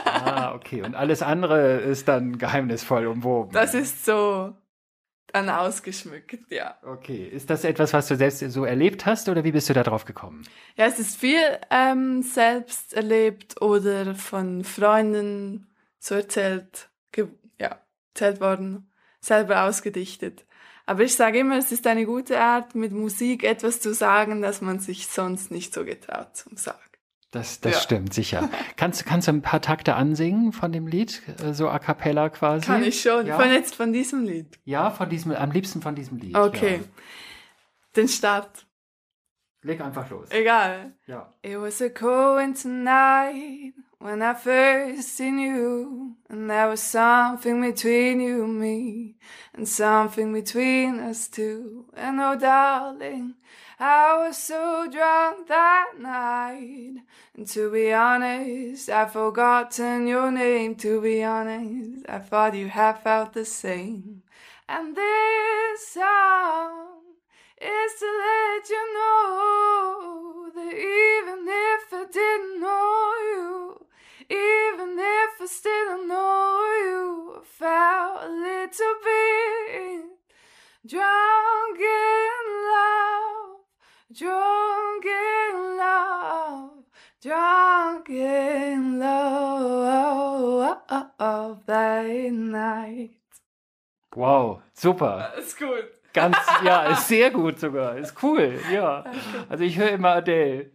Ah, 0.05 0.55
okay. 0.55 0.83
Und 0.83 0.95
alles 0.95 1.23
andere 1.23 1.79
ist 1.81 2.09
dann 2.09 2.39
geheimnisvoll 2.39 3.07
umwoben. 3.07 3.53
Das 3.53 3.75
ist 3.75 4.05
so 4.05 4.55
dann 5.33 5.51
ausgeschmückt, 5.51 6.51
ja. 6.51 6.77
Okay. 6.83 7.27
Ist 7.27 7.51
das 7.51 7.65
etwas, 7.65 7.93
was 7.93 8.09
du 8.09 8.17
selbst 8.17 8.39
so 8.39 8.65
erlebt 8.65 9.07
hast 9.07 9.29
oder 9.29 9.45
wie 9.45 9.53
bist 9.53 9.69
du 9.69 9.75
da 9.75 9.83
drauf 9.83 10.05
gekommen? 10.05 10.43
Ja, 10.77 10.87
es 10.87 10.99
ist 10.99 11.17
viel 11.17 11.41
ähm, 11.71 12.23
selbst 12.23 12.95
erlebt 12.95 13.61
oder 13.61 14.15
von 14.15 14.65
Freunden 14.65 15.67
so 15.99 16.15
erzählt, 16.15 16.89
ja, 17.59 17.79
erzählt 18.15 18.41
worden, 18.41 18.91
selber 19.21 19.65
ausgedichtet. 19.65 20.45
Aber 20.87 21.03
ich 21.03 21.15
sage 21.15 21.41
immer, 21.41 21.59
es 21.59 21.71
ist 21.71 21.87
eine 21.87 22.07
gute 22.07 22.41
Art, 22.41 22.75
mit 22.75 22.93
Musik 22.93 23.45
etwas 23.45 23.81
zu 23.81 23.93
sagen, 23.93 24.41
das 24.41 24.63
man 24.63 24.79
sich 24.79 25.09
sonst 25.09 25.51
nicht 25.51 25.75
so 25.75 25.85
getraut 25.85 26.35
zum 26.35 26.57
Sagen. 26.57 26.79
Das, 27.31 27.61
das 27.61 27.75
Ja. 27.75 27.81
stimmt, 27.81 28.15
sicher. 28.15 28.49
kannst, 28.77 29.05
kannst 29.05 29.29
du 29.29 29.33
ein 29.33 29.43
paar 29.43 29.61
Takte 29.61 29.95
ansingen 29.95 30.53
von 30.53 30.73
dem 30.73 30.87
Lied? 30.87 31.21
Äh, 31.43 31.53
So 31.53 31.69
a 31.69 31.79
cappella 31.79 32.31
quasi? 32.31 32.65
Kann 32.67 32.83
ich 32.83 33.01
schon, 33.03 33.27
Ja, 33.27 33.39
von 33.39 33.53
jetzt 33.53 33.75
von 33.75 33.93
diesem 33.93 34.25
Lied. 34.25 34.59
ja 34.65 34.91
von 34.91 35.09
diesem, 35.11 35.33
am 35.33 35.51
liebsten 35.51 35.83
von 35.83 35.95
diesem 35.95 36.17
Lied. 36.19 36.35
Okay. 36.37 36.77
Ja. 36.77 37.03
Den 37.97 38.09
Start. 38.09 38.65
Leg 39.63 39.81
einfach 39.81 40.09
los. 40.09 40.31
Egal. 40.31 40.95
Ja. 41.07 41.35
It 41.43 41.59
was 41.61 41.83
a 41.83 41.89
cold 41.91 42.65
night 42.65 43.75
when 43.99 44.23
I 44.23 44.33
first 44.35 45.17
seen 45.17 45.39
you, 45.39 46.17
and 46.29 46.49
there 46.49 46.69
was 46.69 46.81
something 46.93 47.61
between 47.61 48.21
you 48.21 48.45
and 48.45 48.59
me, 48.59 49.17
and 49.59 49.69
something 49.69 50.33
between 50.33 51.01
us 51.01 51.27
two. 51.27 51.87
And 51.97 52.21
oh, 52.21 52.39
darling, 52.39 53.35
I 53.81 54.17
was 54.17 54.39
so 54.39 54.89
drunk 54.89 55.49
that 55.49 55.95
night, 55.99 56.99
and 57.37 57.45
to 57.49 57.69
be 57.73 57.93
honest, 57.93 58.89
I've 58.89 59.13
forgotten 59.13 60.07
your 60.07 60.31
name. 60.31 60.77
To 60.77 61.01
be 61.01 61.25
honest, 61.25 62.09
I 62.09 62.21
thought 62.21 62.55
you 62.55 62.69
had 62.69 62.99
felt 62.99 63.33
the 63.33 63.45
same. 63.45 64.23
And 64.69 64.97
this 64.97 65.89
song 65.89 67.03
is 67.61 67.93
to 67.99 68.07
let 68.07 68.71
you 68.71 68.95
know 68.95 70.51
that 70.55 70.73
even 70.73 71.47
if 71.49 71.93
I 71.93 72.07
didn't 72.13 72.61
know 72.61 73.13
you, 73.33 73.87
even 74.31 74.99
if 74.99 75.41
I 75.41 75.47
still 75.47 75.87
don't 75.87 76.09
know 76.09 76.61
you, 76.85 77.37
I 77.37 77.45
felt 77.45 78.23
a 78.25 78.29
little 78.29 78.95
bit 79.05 80.05
drunk 80.87 81.79
in 81.81 82.45
love, 82.75 83.61
drunk 84.13 85.05
in 85.05 85.77
love, 85.77 86.85
drunk 87.23 88.09
in 88.11 88.99
love 88.99 89.99
that 91.67 92.33
night. 92.33 93.11
Wow, 94.15 94.63
super. 94.75 95.33
Ist 95.39 95.59
gut. 95.59 95.98
Ganz, 96.19 96.37
ja, 96.65 96.83
ist 96.85 97.09
sehr 97.09 97.31
gut 97.31 97.59
sogar. 97.59 97.97
Ist 97.97 98.15
cool, 98.23 98.55
ja. 98.73 99.05
Also 99.49 99.65
ich 99.65 99.79
höre 99.79 99.91
immer 99.91 100.11
Adele. 100.11 100.67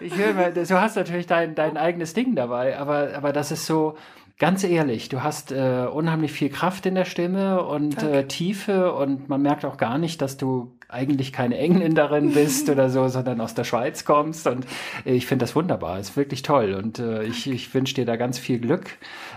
Ich 0.00 0.16
höre 0.16 0.30
immer, 0.30 0.50
du 0.50 0.80
hast 0.80 0.96
natürlich 0.96 1.26
dein, 1.26 1.54
dein 1.54 1.76
eigenes 1.76 2.14
Ding 2.14 2.34
dabei, 2.34 2.78
aber, 2.78 3.10
aber 3.14 3.32
das 3.32 3.50
ist 3.50 3.66
so, 3.66 3.96
ganz 4.42 4.64
ehrlich, 4.64 5.08
du 5.08 5.22
hast 5.22 5.52
äh, 5.52 5.86
unheimlich 5.92 6.32
viel 6.32 6.48
Kraft 6.48 6.84
in 6.86 6.96
der 6.96 7.04
Stimme 7.04 7.62
und 7.62 8.02
äh, 8.02 8.26
Tiefe 8.26 8.92
und 8.92 9.28
man 9.28 9.40
merkt 9.40 9.64
auch 9.64 9.76
gar 9.76 9.98
nicht, 9.98 10.20
dass 10.20 10.36
du 10.36 10.76
eigentlich 10.88 11.32
keine 11.32 11.58
Engländerin 11.58 12.32
bist 12.32 12.68
oder 12.68 12.90
so, 12.90 13.06
sondern 13.06 13.40
aus 13.40 13.54
der 13.54 13.62
Schweiz 13.62 14.04
kommst 14.04 14.48
und 14.48 14.66
äh, 15.06 15.12
ich 15.12 15.26
finde 15.26 15.44
das 15.44 15.54
wunderbar, 15.54 16.00
ist 16.00 16.16
wirklich 16.16 16.42
toll 16.42 16.74
und 16.74 16.98
äh, 16.98 17.22
ich, 17.22 17.48
ich 17.48 17.72
wünsche 17.72 17.94
dir 17.94 18.04
da 18.04 18.16
ganz 18.16 18.36
viel 18.38 18.58
Glück. 18.58 18.86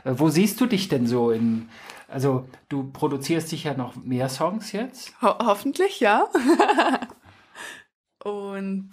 Äh, 0.05 0.13
wo 0.15 0.29
siehst 0.29 0.60
du 0.60 0.65
dich 0.65 0.88
denn 0.88 1.05
so 1.05 1.29
in 1.29 1.69
also 2.07 2.47
du 2.69 2.91
produzierst 2.91 3.50
sicher 3.50 3.75
noch 3.75 3.95
mehr 3.95 4.29
Songs 4.29 4.71
jetzt? 4.71 5.13
Ho 5.21 5.35
hoffentlich, 5.39 6.00
ja. 6.00 6.27
Und 8.24 8.89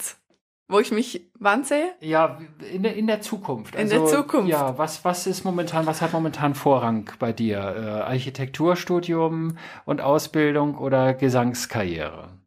wo 0.69 0.81
ich 0.81 0.91
mich 0.91 1.31
wann 1.39 1.65
sehe? 1.65 1.95
Ja, 2.01 2.41
in 2.73 2.83
der, 2.83 2.97
in 2.97 3.07
der 3.07 3.21
Zukunft. 3.21 3.77
Also, 3.77 3.95
in 3.95 4.03
der 4.03 4.11
Zukunft. 4.11 4.49
Ja, 4.49 4.79
was, 4.79 5.05
was 5.05 5.27
ist 5.27 5.45
momentan, 5.45 5.87
was 5.87 6.01
hat 6.01 6.13
momentan 6.13 6.55
Vorrang 6.55 7.11
bei 7.19 7.33
dir? 7.33 7.59
Äh, 7.59 8.11
Architekturstudium 8.11 9.59
und 9.85 10.01
Ausbildung 10.01 10.79
oder 10.79 11.15
Gesangskarriere? 11.15 12.39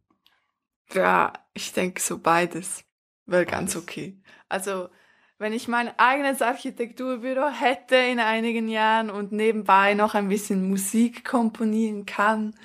Ja, 0.93 1.34
ich 1.53 1.74
denke 1.74 2.01
so 2.01 2.19
beides. 2.19 2.84
Wäre 3.25 3.45
ganz 3.45 3.75
okay. 3.75 4.22
Also 4.50 4.89
wenn 5.38 5.54
ich 5.54 5.68
mein 5.68 5.98
eigenes 6.00 6.42
Architekturbüro 6.42 7.50
hätte 7.50 7.96
in 7.96 8.20
einigen 8.20 8.68
Jahren 8.68 9.10
und 9.10 9.32
nebenbei 9.32 9.94
noch 9.94 10.15
ein 10.15 10.30
bisschen 10.30 10.70
Musik 10.70 11.25
komponieren 11.25 12.06
kann, 12.06 12.56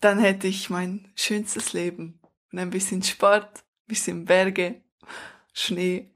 dann 0.00 0.18
hätte 0.18 0.48
ich 0.48 0.70
mein 0.70 1.10
schönstes 1.14 1.72
Leben. 1.72 2.18
Und 2.52 2.58
ein 2.58 2.70
bisschen 2.70 3.02
Sport, 3.02 3.58
ein 3.58 3.86
bisschen 3.86 4.24
Berge, 4.24 4.82
Schnee 5.52 6.10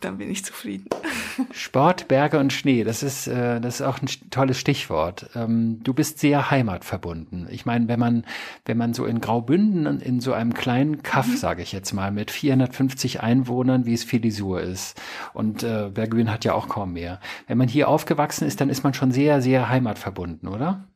dann 0.00 0.18
bin 0.18 0.30
ich 0.30 0.44
zufrieden. 0.44 0.88
Sport, 1.52 2.08
Berge 2.08 2.38
und 2.38 2.52
Schnee, 2.52 2.84
das 2.84 3.02
ist, 3.02 3.26
äh, 3.26 3.60
das 3.60 3.76
ist 3.76 3.82
auch 3.82 4.00
ein 4.00 4.08
tolles 4.30 4.58
Stichwort. 4.58 5.30
Ähm, 5.34 5.80
du 5.82 5.94
bist 5.94 6.18
sehr 6.18 6.50
heimatverbunden. 6.50 7.48
Ich 7.50 7.66
meine, 7.66 7.88
wenn 7.88 7.98
man, 7.98 8.24
wenn 8.64 8.76
man 8.76 8.94
so 8.94 9.06
in 9.06 9.20
Graubünden 9.20 10.00
in 10.00 10.20
so 10.20 10.32
einem 10.32 10.54
kleinen 10.54 11.02
Kaff, 11.02 11.28
mhm. 11.28 11.36
sage 11.36 11.62
ich 11.62 11.72
jetzt 11.72 11.92
mal, 11.92 12.10
mit 12.10 12.30
450 12.30 13.20
Einwohnern, 13.20 13.86
wie 13.86 13.94
es 13.94 14.04
Filisur 14.04 14.60
ist, 14.60 15.00
und 15.34 15.62
äh, 15.62 15.90
Bergün 15.92 16.30
hat 16.30 16.44
ja 16.44 16.54
auch 16.54 16.68
kaum 16.68 16.92
mehr. 16.92 17.20
Wenn 17.46 17.58
man 17.58 17.68
hier 17.68 17.88
aufgewachsen 17.88 18.46
ist, 18.46 18.60
dann 18.60 18.70
ist 18.70 18.84
man 18.84 18.94
schon 18.94 19.12
sehr, 19.12 19.40
sehr 19.42 19.68
heimatverbunden, 19.68 20.48
oder? 20.48 20.88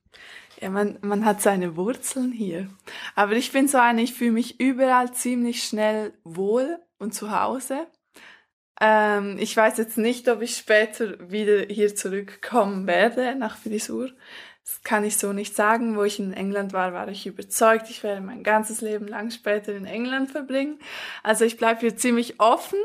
Ja, 0.60 0.68
man, 0.68 0.98
man 1.00 1.24
hat 1.24 1.40
seine 1.40 1.76
Wurzeln 1.76 2.32
hier. 2.32 2.68
Aber 3.14 3.32
ich 3.32 3.50
bin 3.52 3.66
so 3.66 3.78
eine, 3.78 4.02
ich 4.02 4.12
fühle 4.12 4.32
mich 4.32 4.60
überall 4.60 5.12
ziemlich 5.12 5.64
schnell 5.64 6.12
wohl 6.22 6.78
und 6.98 7.14
zu 7.14 7.30
Hause. 7.30 7.86
Ähm, 8.80 9.36
ich 9.38 9.56
weiß 9.56 9.76
jetzt 9.76 9.98
nicht, 9.98 10.28
ob 10.28 10.40
ich 10.40 10.56
später 10.56 11.30
wieder 11.30 11.66
hier 11.72 11.94
zurückkommen 11.94 12.86
werde 12.86 13.34
nach 13.36 13.58
Frisur. 13.58 14.10
Das 14.64 14.82
kann 14.82 15.04
ich 15.04 15.16
so 15.18 15.32
nicht 15.32 15.54
sagen. 15.54 15.96
Wo 15.96 16.04
ich 16.04 16.18
in 16.18 16.32
England 16.32 16.72
war, 16.72 16.92
war 16.92 17.08
ich 17.08 17.26
überzeugt, 17.26 17.90
ich 17.90 18.02
werde 18.02 18.22
mein 18.22 18.42
ganzes 18.42 18.80
Leben 18.80 19.06
lang 19.06 19.30
später 19.30 19.74
in 19.74 19.84
England 19.84 20.30
verbringen. 20.30 20.78
Also 21.22 21.44
ich 21.44 21.56
bleibe 21.56 21.80
hier 21.80 21.96
ziemlich 21.96 22.40
offen, 22.40 22.78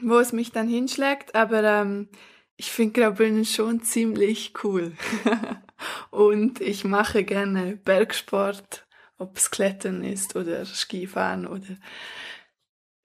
wo 0.00 0.18
es 0.18 0.32
mich 0.32 0.50
dann 0.50 0.68
hinschlägt. 0.68 1.34
Aber 1.34 1.62
ähm, 1.62 2.08
ich 2.56 2.72
finde 2.72 3.00
Graubünden 3.00 3.44
schon 3.44 3.82
ziemlich 3.82 4.52
cool. 4.64 4.92
Und 6.10 6.60
ich 6.60 6.84
mache 6.84 7.24
gerne 7.24 7.76
Bergsport, 7.76 8.86
ob 9.18 9.36
es 9.36 9.50
Klettern 9.50 10.02
ist 10.02 10.36
oder 10.36 10.64
Skifahren 10.64 11.46
oder 11.46 11.76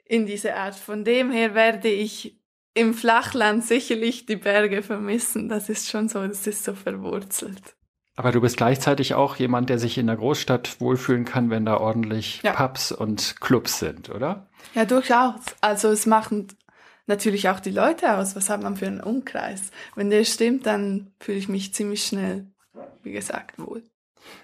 in 0.08 0.26
diese 0.26 0.56
Art. 0.56 0.76
Von 0.76 1.04
dem 1.04 1.32
her 1.32 1.54
werde 1.54 1.90
ich 1.90 2.40
im 2.74 2.94
Flachland 2.94 3.66
sicherlich 3.66 4.26
die 4.26 4.36
Berge 4.36 4.84
vermissen. 4.84 5.50
Das 5.50 5.70
ist 5.70 5.90
schon 5.90 6.10
so, 6.10 6.26
das 6.26 6.46
ist 6.48 6.64
so 6.64 6.74
verwurzelt. 6.74 7.76
Aber 8.16 8.32
du 8.32 8.42
bist 8.42 8.58
gleichzeitig 8.58 9.14
auch 9.14 9.36
jemand, 9.36 9.70
der 9.70 9.78
sich 9.78 9.98
in 9.98 10.08
der 10.08 10.16
Großstadt 10.16 10.82
wohlfühlen 10.82 11.24
kann, 11.24 11.52
wenn 11.52 11.66
da 11.66 11.78
ordentlich 11.78 12.42
ja. 12.44 12.54
Pubs 12.54 12.92
und 12.92 13.40
Clubs 13.42 13.80
sind, 13.80 14.10
oder? 14.10 14.50
Ja, 14.74 14.86
durchaus. 14.86 15.42
Also 15.62 15.90
es 15.90 16.08
machen 16.08 16.48
natürlich 17.06 17.50
auch 17.50 17.60
die 17.60 17.72
Leute 17.72 18.16
aus. 18.16 18.36
Was 18.36 18.50
hat 18.50 18.64
man 18.64 18.76
für 18.76 18.88
einen 18.88 19.02
Umkreis? 19.02 19.72
Wenn 19.96 20.10
der 20.10 20.24
stimmt, 20.24 20.66
dann 20.66 21.12
fühle 21.20 21.38
ich 21.38 21.48
mich 21.48 21.76
ziemlich 21.76 22.04
schnell, 22.04 22.48
wie 23.04 23.12
gesagt, 23.12 23.60
wohl. 23.60 23.84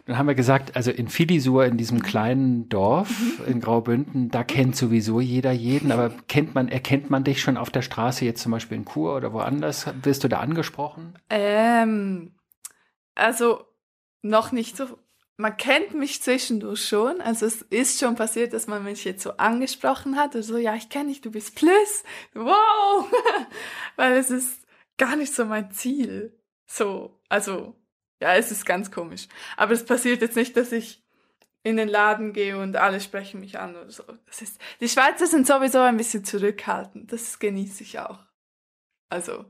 Dann 0.05 0.17
haben 0.17 0.27
wir 0.27 0.35
gesagt, 0.35 0.75
also 0.75 0.91
in 0.91 1.07
Filisur, 1.07 1.65
in 1.65 1.77
diesem 1.77 2.01
kleinen 2.01 2.69
Dorf 2.69 3.09
mhm. 3.09 3.45
in 3.47 3.59
Graubünden, 3.61 4.29
da 4.29 4.43
kennt 4.43 4.75
sowieso 4.75 5.21
jeder 5.21 5.51
jeden, 5.51 5.91
aber 5.91 6.09
kennt 6.27 6.55
man, 6.55 6.67
erkennt 6.67 7.09
man 7.09 7.23
dich 7.23 7.41
schon 7.41 7.57
auf 7.57 7.69
der 7.69 7.81
Straße 7.81 8.25
jetzt 8.25 8.41
zum 8.41 8.51
Beispiel 8.51 8.77
in 8.77 8.85
Chur 8.85 9.15
oder 9.15 9.33
woanders? 9.33 9.87
Wirst 10.03 10.23
du 10.23 10.27
da 10.27 10.39
angesprochen? 10.39 11.17
Ähm, 11.29 12.35
also 13.15 13.63
noch 14.21 14.51
nicht 14.51 14.77
so. 14.77 14.97
Man 15.35 15.57
kennt 15.57 15.95
mich 15.95 16.21
zwischendurch 16.21 16.85
schon. 16.87 17.19
Also 17.19 17.45
es 17.45 17.63
ist 17.63 17.99
schon 17.99 18.15
passiert, 18.15 18.53
dass 18.53 18.67
man 18.67 18.83
mich 18.83 19.03
jetzt 19.03 19.23
so 19.23 19.31
angesprochen 19.37 20.15
hat 20.15 20.35
oder 20.35 20.43
so, 20.43 20.57
ja, 20.57 20.75
ich 20.75 20.89
kenne 20.89 21.09
dich, 21.09 21.21
du 21.21 21.31
bist 21.31 21.55
Plus. 21.55 22.03
Wow! 22.33 23.11
Weil 23.95 24.13
es 24.13 24.29
ist 24.29 24.65
gar 24.97 25.15
nicht 25.15 25.33
so 25.33 25.45
mein 25.45 25.71
Ziel. 25.71 26.39
So, 26.65 27.19
also 27.29 27.75
ja, 28.23 28.35
es 28.35 28.51
ist 28.51 28.65
ganz 28.65 28.89
komisch. 28.89 29.27
Aber 29.57 29.73
es 29.73 29.85
passiert 29.85 30.21
jetzt 30.21 30.37
nicht, 30.37 30.55
dass 30.55 30.71
ich 30.71 31.03
in 31.61 31.75
den 31.75 31.89
Laden 31.89 32.31
gehe 32.31 32.57
und 32.57 32.77
alle 32.77 33.01
sprechen 33.01 33.41
mich 33.41 33.59
an 33.59 33.75
oder 33.75 33.91
so. 33.91 34.03
Das 34.27 34.41
ist, 34.41 34.61
die 34.79 34.87
Schweizer 34.87 35.27
sind 35.27 35.45
sowieso 35.45 35.79
ein 35.79 35.97
bisschen 35.97 36.23
zurückhaltend. 36.23 37.11
Das 37.11 37.37
genieße 37.37 37.83
ich 37.83 37.99
auch. 37.99 38.19
Also, 39.09 39.45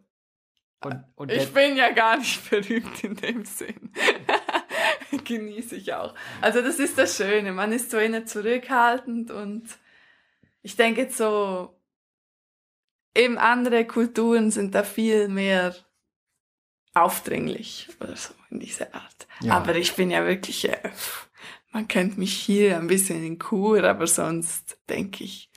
und, 0.84 1.04
und 1.16 1.32
ich 1.32 1.54
bin 1.54 1.78
ja 1.78 1.92
gar 1.92 2.18
nicht 2.18 2.50
berühmt 2.50 3.04
in 3.04 3.16
dem 3.16 3.46
Sinn. 3.46 3.94
genieße 5.24 5.76
ich 5.76 5.94
auch. 5.94 6.16
Also 6.42 6.62
das 6.62 6.80
ist 6.80 6.98
das 6.98 7.16
Schöne. 7.16 7.52
Man 7.52 7.72
ist 7.72 7.92
so 7.92 7.98
eher 7.98 8.26
zurückhaltend 8.26 9.30
und 9.30 9.70
ich 10.64 10.76
denke 10.76 11.02
jetzt 11.02 11.18
so, 11.18 11.80
eben 13.16 13.38
andere 13.38 13.86
Kulturen 13.86 14.50
sind 14.50 14.74
da 14.74 14.84
viel 14.84 15.28
mehr 15.28 15.76
aufdringlich 16.96 17.90
oder 18.00 18.16
so 18.16 18.34
in 18.54 18.60
dieser 18.60 18.94
Art. 18.94 19.28
Ja. 19.42 19.54
Aber 19.56 19.76
ich 19.76 19.96
bin 19.96 20.12
ja 20.12 20.26
wirklich, 20.26 20.70
äh, 20.70 20.78
man 21.72 21.88
kennt 21.88 22.18
mich 22.18 22.34
hier 22.34 22.78
ein 22.78 22.88
bisschen 22.88 23.24
in 23.26 23.40
Chur, 23.40 23.84
aber 23.84 24.08
sonst 24.08 24.78
denke 24.90 25.24
ich. 25.24 25.50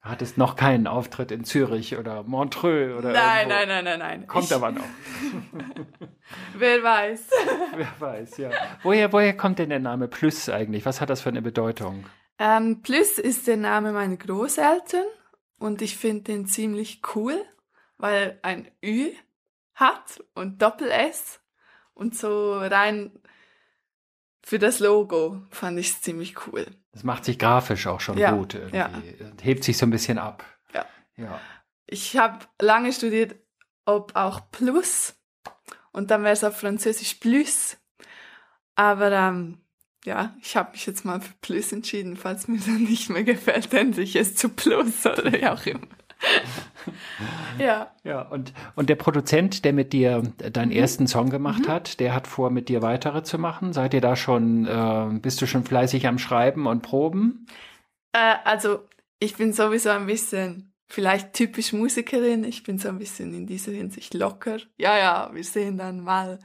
Hattest 0.00 0.38
noch 0.38 0.56
keinen 0.56 0.86
Auftritt 0.86 1.30
in 1.32 1.44
Zürich 1.44 1.98
oder 1.98 2.22
Montreux 2.22 2.96
oder 2.96 3.12
Nein, 3.12 3.50
irgendwo. 3.50 3.56
nein, 3.56 3.68
nein, 3.68 3.84
nein, 3.84 3.98
nein. 3.98 4.26
Kommt 4.26 4.46
ich, 4.46 4.54
aber 4.54 4.70
noch. 4.70 4.84
Wer 6.56 6.82
weiß. 6.82 7.28
Wer 7.76 7.92
weiß, 7.98 8.36
ja. 8.38 8.50
Woher, 8.82 9.12
woher 9.12 9.36
kommt 9.36 9.58
denn 9.58 9.68
der 9.70 9.80
Name 9.80 10.08
Plus 10.08 10.48
eigentlich? 10.48 10.86
Was 10.86 11.00
hat 11.00 11.10
das 11.10 11.20
für 11.20 11.28
eine 11.28 11.42
Bedeutung? 11.42 12.06
Ähm, 12.38 12.80
Plus 12.82 13.18
ist 13.18 13.46
der 13.48 13.56
Name 13.56 13.92
meiner 13.92 14.16
Großeltern 14.16 15.04
und 15.58 15.82
ich 15.82 15.96
finde 15.96 16.22
den 16.24 16.46
ziemlich 16.46 17.02
cool, 17.14 17.44
weil 17.98 18.38
ein 18.42 18.70
Ü 18.82 19.10
hat 19.74 20.22
und 20.34 20.62
Doppel-S 20.62 21.40
und 21.98 22.16
so 22.16 22.56
rein 22.56 23.10
für 24.42 24.58
das 24.58 24.78
Logo 24.78 25.42
fand 25.50 25.78
ich 25.78 25.90
es 25.90 26.00
ziemlich 26.00 26.46
cool. 26.46 26.66
Das 26.92 27.04
macht 27.04 27.24
sich 27.24 27.38
grafisch 27.38 27.86
auch 27.86 28.00
schon 28.00 28.16
ja, 28.16 28.30
gut 28.30 28.54
irgendwie. 28.54 28.76
Ja. 28.76 28.90
Hebt 29.42 29.64
sich 29.64 29.76
so 29.76 29.84
ein 29.84 29.90
bisschen 29.90 30.18
ab. 30.18 30.44
Ja. 30.72 30.86
ja. 31.16 31.40
Ich 31.86 32.16
habe 32.16 32.46
lange 32.60 32.92
studiert 32.92 33.36
ob 33.88 34.14
auch 34.14 34.50
Plus. 34.52 35.14
Und 35.92 36.10
dann 36.10 36.22
wäre 36.22 36.34
es 36.34 36.44
auf 36.44 36.58
Französisch 36.58 37.14
Plus. 37.14 37.78
Aber 38.74 39.10
ähm, 39.10 39.62
ja, 40.04 40.36
ich 40.42 40.56
habe 40.56 40.72
mich 40.72 40.84
jetzt 40.86 41.04
mal 41.06 41.20
für 41.20 41.32
Plus 41.40 41.72
entschieden. 41.72 42.16
Falls 42.16 42.48
mir 42.48 42.60
dann 42.66 42.84
nicht 42.84 43.08
mehr 43.08 43.24
gefällt, 43.24 43.72
ändere 43.72 44.02
ich 44.02 44.14
es 44.14 44.34
zu 44.34 44.50
Plus 44.50 45.06
oder 45.06 45.32
wie 45.32 45.46
auch 45.46 45.64
immer. 45.64 45.86
ja. 47.58 47.92
Ja, 48.04 48.22
und, 48.22 48.52
und 48.74 48.88
der 48.88 48.96
Produzent, 48.96 49.64
der 49.64 49.72
mit 49.72 49.92
dir 49.92 50.22
deinen 50.38 50.70
mhm. 50.70 50.76
ersten 50.76 51.06
Song 51.06 51.30
gemacht 51.30 51.66
mhm. 51.66 51.72
hat, 51.72 52.00
der 52.00 52.14
hat 52.14 52.26
vor, 52.26 52.50
mit 52.50 52.68
dir 52.68 52.82
weitere 52.82 53.22
zu 53.22 53.38
machen. 53.38 53.72
Seid 53.72 53.94
ihr 53.94 54.00
da 54.00 54.16
schon, 54.16 54.66
äh, 54.66 55.18
bist 55.20 55.40
du 55.42 55.46
schon 55.46 55.64
fleißig 55.64 56.06
am 56.06 56.18
Schreiben 56.18 56.66
und 56.66 56.82
Proben? 56.82 57.46
Äh, 58.12 58.36
also, 58.44 58.80
ich 59.18 59.36
bin 59.36 59.52
sowieso 59.52 59.90
ein 59.90 60.06
bisschen 60.06 60.72
vielleicht 60.88 61.34
typisch 61.34 61.72
Musikerin. 61.72 62.44
Ich 62.44 62.62
bin 62.62 62.78
so 62.78 62.88
ein 62.88 62.98
bisschen 62.98 63.34
in 63.34 63.46
dieser 63.46 63.72
Hinsicht 63.72 64.14
locker. 64.14 64.58
Ja, 64.78 64.96
ja, 64.98 65.30
wir 65.32 65.44
sehen 65.44 65.76
dann 65.76 66.00
mal 66.00 66.38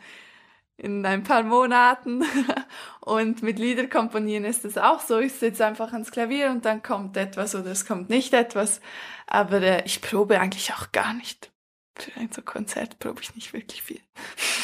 in 0.77 1.05
ein 1.05 1.23
paar 1.23 1.43
Monaten. 1.43 2.23
und 3.01 3.43
mit 3.43 3.59
Lieder 3.59 3.87
komponieren 3.87 4.45
ist 4.45 4.65
es 4.65 4.77
auch 4.77 4.99
so. 4.99 5.19
Ich 5.19 5.33
sitze 5.33 5.65
einfach 5.65 5.93
ans 5.93 6.11
Klavier 6.11 6.51
und 6.51 6.65
dann 6.65 6.83
kommt 6.83 7.17
etwas 7.17 7.55
oder 7.55 7.71
es 7.71 7.85
kommt 7.85 8.09
nicht 8.09 8.33
etwas. 8.33 8.81
Aber 9.27 9.61
äh, 9.61 9.83
ich 9.85 10.01
probe 10.01 10.39
eigentlich 10.39 10.73
auch 10.73 10.91
gar 10.91 11.13
nicht. 11.13 11.51
Für 11.95 12.19
ein 12.19 12.31
so 12.31 12.41
Konzert 12.41 12.97
probe 12.97 13.21
ich 13.21 13.35
nicht 13.35 13.53
wirklich 13.53 13.83
viel. 13.83 14.01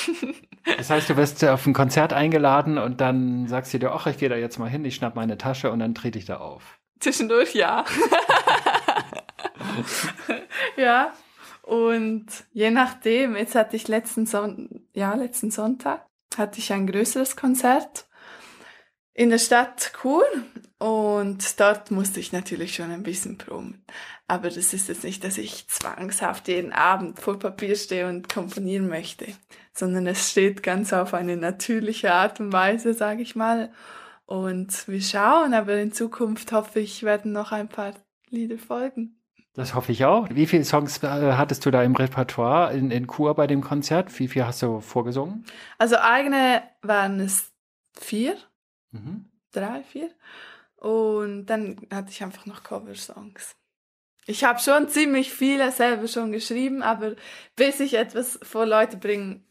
das 0.78 0.90
heißt, 0.90 1.10
du 1.10 1.16
wirst 1.16 1.44
auf 1.46 1.66
ein 1.68 1.74
Konzert 1.74 2.12
eingeladen 2.12 2.80
und 2.80 3.02
dann 3.02 3.48
sagst 3.48 3.74
du 3.74 3.80
dir, 3.80 3.92
ach, 3.92 4.08
ich 4.08 4.18
gehe 4.18 4.30
da 4.30 4.36
jetzt 4.36 4.58
mal 4.58 4.70
hin, 4.70 4.84
ich 4.84 4.96
schnapp 4.96 5.16
meine 5.16 5.38
Tasche 5.38 5.72
und 5.72 5.80
dann 5.80 5.94
trete 5.94 6.18
ich 6.18 6.26
da 6.26 6.38
auf. 6.38 6.80
Zwischendurch 7.00 7.54
ja. 7.54 7.86
ja. 10.76 11.14
Und 11.70 12.26
je 12.52 12.72
nachdem, 12.72 13.36
jetzt 13.36 13.54
hatte 13.54 13.76
ich 13.76 13.88
letzten, 13.88 14.26
Son 14.26 14.88
ja, 14.96 15.14
letzten 15.14 15.52
Sonntag, 15.52 16.04
hatte 16.36 16.58
ich 16.58 16.74
ein 16.74 16.88
größeres 16.88 17.36
Konzert 17.36 18.08
in 19.14 19.30
der 19.30 19.38
Stadt 19.38 19.94
Chur 20.02 20.26
und 20.80 21.60
dort 21.60 21.92
musste 21.92 22.20
ich 22.22 22.32
natürlich 22.32 22.74
schon 22.74 22.90
ein 22.90 23.04
bisschen 23.04 23.38
proben. 23.38 23.86
Aber 24.28 24.50
das 24.50 24.74
ist 24.74 24.88
jetzt 24.88 25.04
nicht, 25.04 25.24
dass 25.24 25.38
ich 25.38 25.68
zwangshaft 25.68 26.48
jeden 26.48 26.74
Abend 26.74 27.20
vor 27.20 27.38
Papier 27.38 27.76
stehe 27.76 28.08
und 28.08 28.30
komponieren 28.30 28.88
möchte, 28.88 29.28
sondern 29.72 30.08
es 30.08 30.32
steht 30.32 30.64
ganz 30.64 30.92
auf 30.92 31.14
eine 31.14 31.38
natürliche 31.38 32.12
Art 32.12 32.40
und 32.40 32.52
Weise, 32.52 32.96
sage 32.96 33.22
ich 33.22 33.36
mal. 33.36 33.72
Und 34.26 34.88
wir 34.88 35.02
schauen, 35.04 35.54
aber 35.54 35.76
in 35.76 35.92
Zukunft 35.92 36.52
hoffe 36.52 36.80
ich, 36.80 37.04
werden 37.04 37.32
noch 37.32 37.52
ein 37.52 37.70
paar 37.70 37.94
Lieder 38.32 38.58
folgen. 38.58 39.19
Das 39.54 39.74
hoffe 39.74 39.92
ich 39.92 40.06
auch. 40.06 40.28
Wie 40.30 40.46
viele 40.46 40.64
Songs 40.64 41.04
äh, 41.04 41.08
hattest 41.08 41.66
du 41.66 41.72
da 41.72 41.84
im 41.84 41.96
Repertoire 41.96 42.74
in, 42.74 42.92
in 42.92 43.08
Kur 43.08 43.34
bei 43.36 43.48
dem 43.48 43.62
Konzert? 43.62 44.18
Wie 44.20 44.28
viel 44.28 44.46
hast 44.46 44.62
du 44.62 44.80
vorgesungen? 44.80 45.46
Also 45.78 45.98
eigene 45.98 46.64
waren 46.82 47.20
es 47.20 47.52
vier, 48.00 48.38
mhm. 48.92 49.26
drei, 49.52 49.84
vier. 49.84 50.12
Und 50.76 51.48
dann 51.48 51.78
hatte 51.92 52.12
ich 52.12 52.24
einfach 52.24 52.46
noch 52.46 52.64
Cover-Songs. 52.64 53.56
Ich 54.26 54.44
habe 54.44 54.60
schon 54.60 54.88
ziemlich 54.88 55.34
viele 55.34 55.72
selber 55.72 56.08
schon 56.08 56.32
geschrieben, 56.32 56.84
aber 56.84 57.16
bis 57.56 57.80
ich 57.80 57.96
etwas 57.96 58.40
vor 58.44 58.66
Leute 58.66 58.96
bring, 58.96 59.44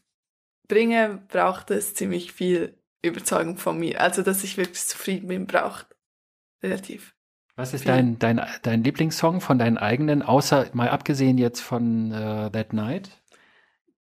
bringe, 0.67 1.21
braucht 1.27 1.69
es 1.69 1.93
ziemlich 1.93 2.31
viel 2.31 2.81
Überzeugung 3.01 3.57
von 3.57 3.77
mir. 3.77 3.99
Also, 3.99 4.21
dass 4.21 4.43
ich 4.43 4.57
wirklich 4.57 4.81
zufrieden 4.85 5.27
bin, 5.27 5.47
braucht 5.47 5.87
relativ 6.63 7.13
was 7.59 7.73
ist 7.73 7.87
dein, 7.89 8.17
dein, 8.19 8.41
dein 8.61 8.83
Lieblingssong 8.85 9.41
von 9.41 9.59
deinen 9.59 9.77
eigenen, 9.77 10.21
außer 10.21 10.67
mal 10.71 10.89
abgesehen 10.89 11.37
jetzt 11.37 11.59
von 11.59 12.11
uh, 12.11 12.49
That 12.49 12.71
Night? 12.71 13.09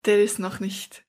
Der 0.05 0.21
ist 0.21 0.39
noch 0.39 0.59
nicht 0.59 1.05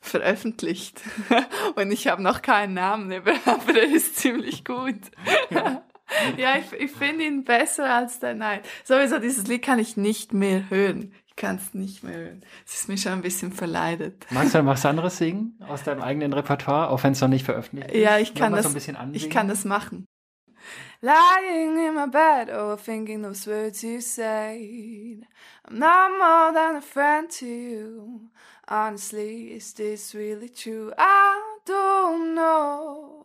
veröffentlicht 0.00 1.02
und 1.74 1.90
ich 1.90 2.06
habe 2.06 2.22
noch 2.22 2.40
keinen 2.40 2.74
Namen, 2.74 3.12
aber 3.44 3.72
der 3.72 3.92
ist 3.92 4.16
ziemlich 4.16 4.64
gut. 4.64 5.00
Ja, 5.50 5.82
ja 6.36 6.56
ich, 6.58 6.72
ich 6.80 6.92
finde 6.92 7.24
ihn 7.24 7.42
besser 7.42 7.92
als 7.92 8.20
That 8.20 8.36
Night. 8.36 8.62
Sowieso, 8.84 9.18
dieses 9.18 9.48
Lied 9.48 9.62
kann 9.62 9.80
ich 9.80 9.96
nicht 9.96 10.32
mehr 10.32 10.70
hören. 10.70 11.12
Ich 11.26 11.34
kann 11.34 11.56
es 11.56 11.74
nicht 11.74 12.04
mehr 12.04 12.16
hören. 12.16 12.44
Es 12.64 12.74
ist 12.74 12.88
mir 12.88 12.96
schon 12.96 13.12
ein 13.12 13.22
bisschen 13.22 13.52
verleidet. 13.52 14.24
Magst 14.30 14.54
du 14.54 14.64
was 14.64 14.86
anderes 14.86 15.18
singen 15.18 15.58
aus 15.66 15.82
deinem 15.82 16.02
eigenen 16.02 16.32
Repertoire, 16.32 16.90
auch 16.90 17.02
wenn 17.02 17.12
es 17.12 17.20
noch 17.20 17.28
nicht 17.28 17.44
veröffentlicht 17.44 17.90
ist? 17.90 18.00
Ja, 18.00 18.18
ich 18.18 18.34
kann, 18.34 18.52
das, 18.52 18.72
so 18.72 18.92
ich 19.12 19.30
kann 19.30 19.48
das 19.48 19.64
machen. 19.64 20.06
Lying 21.02 21.78
in 21.78 21.94
my 21.94 22.06
bed, 22.06 22.48
overthinking 22.48 23.22
those 23.22 23.46
words 23.46 23.84
you 23.84 24.00
said. 24.00 25.26
I'm 25.64 25.78
not 25.78 26.10
more 26.10 26.52
than 26.52 26.76
a 26.76 26.80
friend 26.80 27.30
to 27.30 27.46
you. 27.46 28.20
Honestly, 28.66 29.54
is 29.54 29.72
this 29.72 30.14
really 30.14 30.48
true? 30.48 30.92
I 30.98 31.58
don't 31.64 32.34
know. 32.34 33.17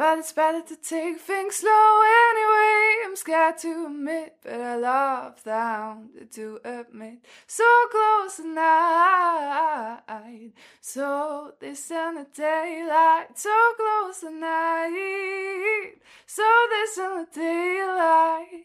But 0.00 0.20
it's 0.20 0.32
better 0.32 0.62
to 0.62 0.76
take 0.76 1.20
things 1.20 1.56
slow 1.56 2.02
anyway. 2.30 3.04
I'm 3.04 3.16
scared 3.16 3.58
to 3.58 3.84
admit, 3.84 4.36
but 4.42 4.58
I 4.58 4.76
love 4.76 5.42
hound 5.44 6.26
to 6.32 6.58
admit. 6.64 7.18
So 7.46 7.64
close 7.90 8.40
at 8.40 8.46
night, 8.46 10.52
so 10.80 11.52
distant 11.60 12.16
the 12.16 12.26
daylight. 12.34 13.38
So 13.38 13.54
close 13.76 14.24
at 14.24 14.32
night, 14.32 15.96
so 16.24 16.48
distant 16.70 17.34
the 17.34 17.40
daylight. 17.40 18.64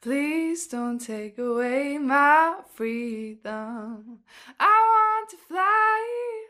Please 0.00 0.66
don't 0.66 0.98
take 0.98 1.38
away 1.38 1.98
my 1.98 2.56
freedom. 2.74 4.18
I 4.58 4.76
want 4.90 5.30
to 5.30 5.36
fly 5.36 6.43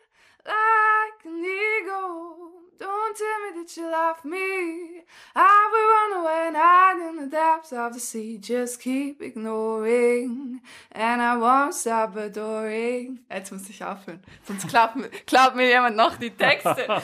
me 4.05 4.21
that 4.21 4.25
you 4.25 4.25
love 4.25 4.25
me. 4.25 5.03
I 5.35 5.69
will 5.73 5.89
run 5.95 6.25
away 6.25 6.47
and 6.49 6.57
hide 6.57 7.09
in 7.09 7.17
the 7.17 7.37
depths 7.65 7.73
of 7.73 7.95
the 7.95 8.01
sea. 8.01 8.39
Just 8.41 8.81
keep 8.81 9.23
ignoring. 9.23 10.61
And 10.93 11.23
I 11.23 11.37
won't 11.37 11.75
stop 11.75 12.17
adoring. 12.17 13.21
Jetzt 13.31 13.53
muss 13.53 13.69
ich 13.69 13.83
aufhören. 13.85 14.21
Sonst 14.45 14.69
klaut, 14.69 14.91
klaut 15.27 15.57
mir 15.57 15.69
jemand 15.69 15.97
noch 15.97 16.17
die 16.17 16.31
Texte. 16.31 16.77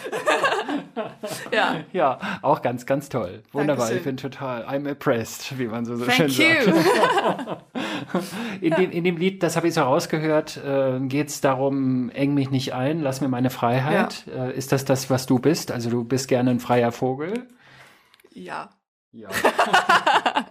ja. 1.52 1.80
Ja, 1.92 2.18
auch 2.42 2.62
ganz, 2.62 2.86
ganz 2.86 3.08
toll. 3.08 3.42
Wunderbar. 3.52 3.88
Dankeschön. 3.88 3.98
Ich 3.98 4.04
bin 4.04 4.16
total, 4.16 4.64
I'm 4.66 4.88
impressed, 4.88 5.58
wie 5.58 5.66
man 5.66 5.84
so, 5.84 5.96
so 5.96 6.04
Thank 6.04 6.30
schön 6.30 6.66
you. 6.66 6.72
sagt. 6.72 7.64
in, 8.60 8.74
dem, 8.74 8.90
in 8.90 9.04
dem 9.04 9.16
Lied, 9.16 9.42
das 9.42 9.56
habe 9.56 9.68
ich 9.68 9.74
so 9.74 9.82
rausgehört, 9.82 10.58
äh, 10.58 11.00
geht 11.00 11.28
es 11.28 11.40
darum, 11.40 12.10
eng 12.10 12.34
mich 12.34 12.50
nicht 12.50 12.74
ein, 12.74 13.00
lass 13.00 13.20
mir 13.20 13.28
meine 13.28 13.50
Freiheit. 13.50 14.24
Ja. 14.26 14.46
Äh, 14.46 14.56
ist 14.56 14.72
das 14.72 14.84
das, 14.84 15.10
was 15.10 15.26
du 15.26 15.38
bist? 15.38 15.50
bist? 15.50 15.72
Also 15.72 15.90
du 15.90 16.04
bist 16.04 16.28
gerne 16.28 16.50
ein 16.50 16.60
freier 16.60 16.92
Vogel? 16.92 17.48
Ja. 18.32 18.70
Ja. 19.12 19.28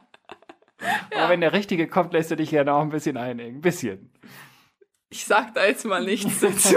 Aber 1.15 1.29
wenn 1.29 1.41
der 1.41 1.53
Richtige 1.53 1.87
kommt, 1.87 2.13
lässt 2.13 2.31
du 2.31 2.35
dich 2.35 2.51
gerne 2.51 2.73
auch 2.73 2.81
ein 2.81 2.89
bisschen 2.89 3.17
einengen. 3.17 3.57
Ein 3.57 3.61
bisschen. 3.61 4.11
Ich 5.11 5.25
sag 5.25 5.55
da 5.55 5.65
jetzt 5.65 5.85
mal 5.85 6.03
nichts 6.05 6.39
dazu. 6.41 6.75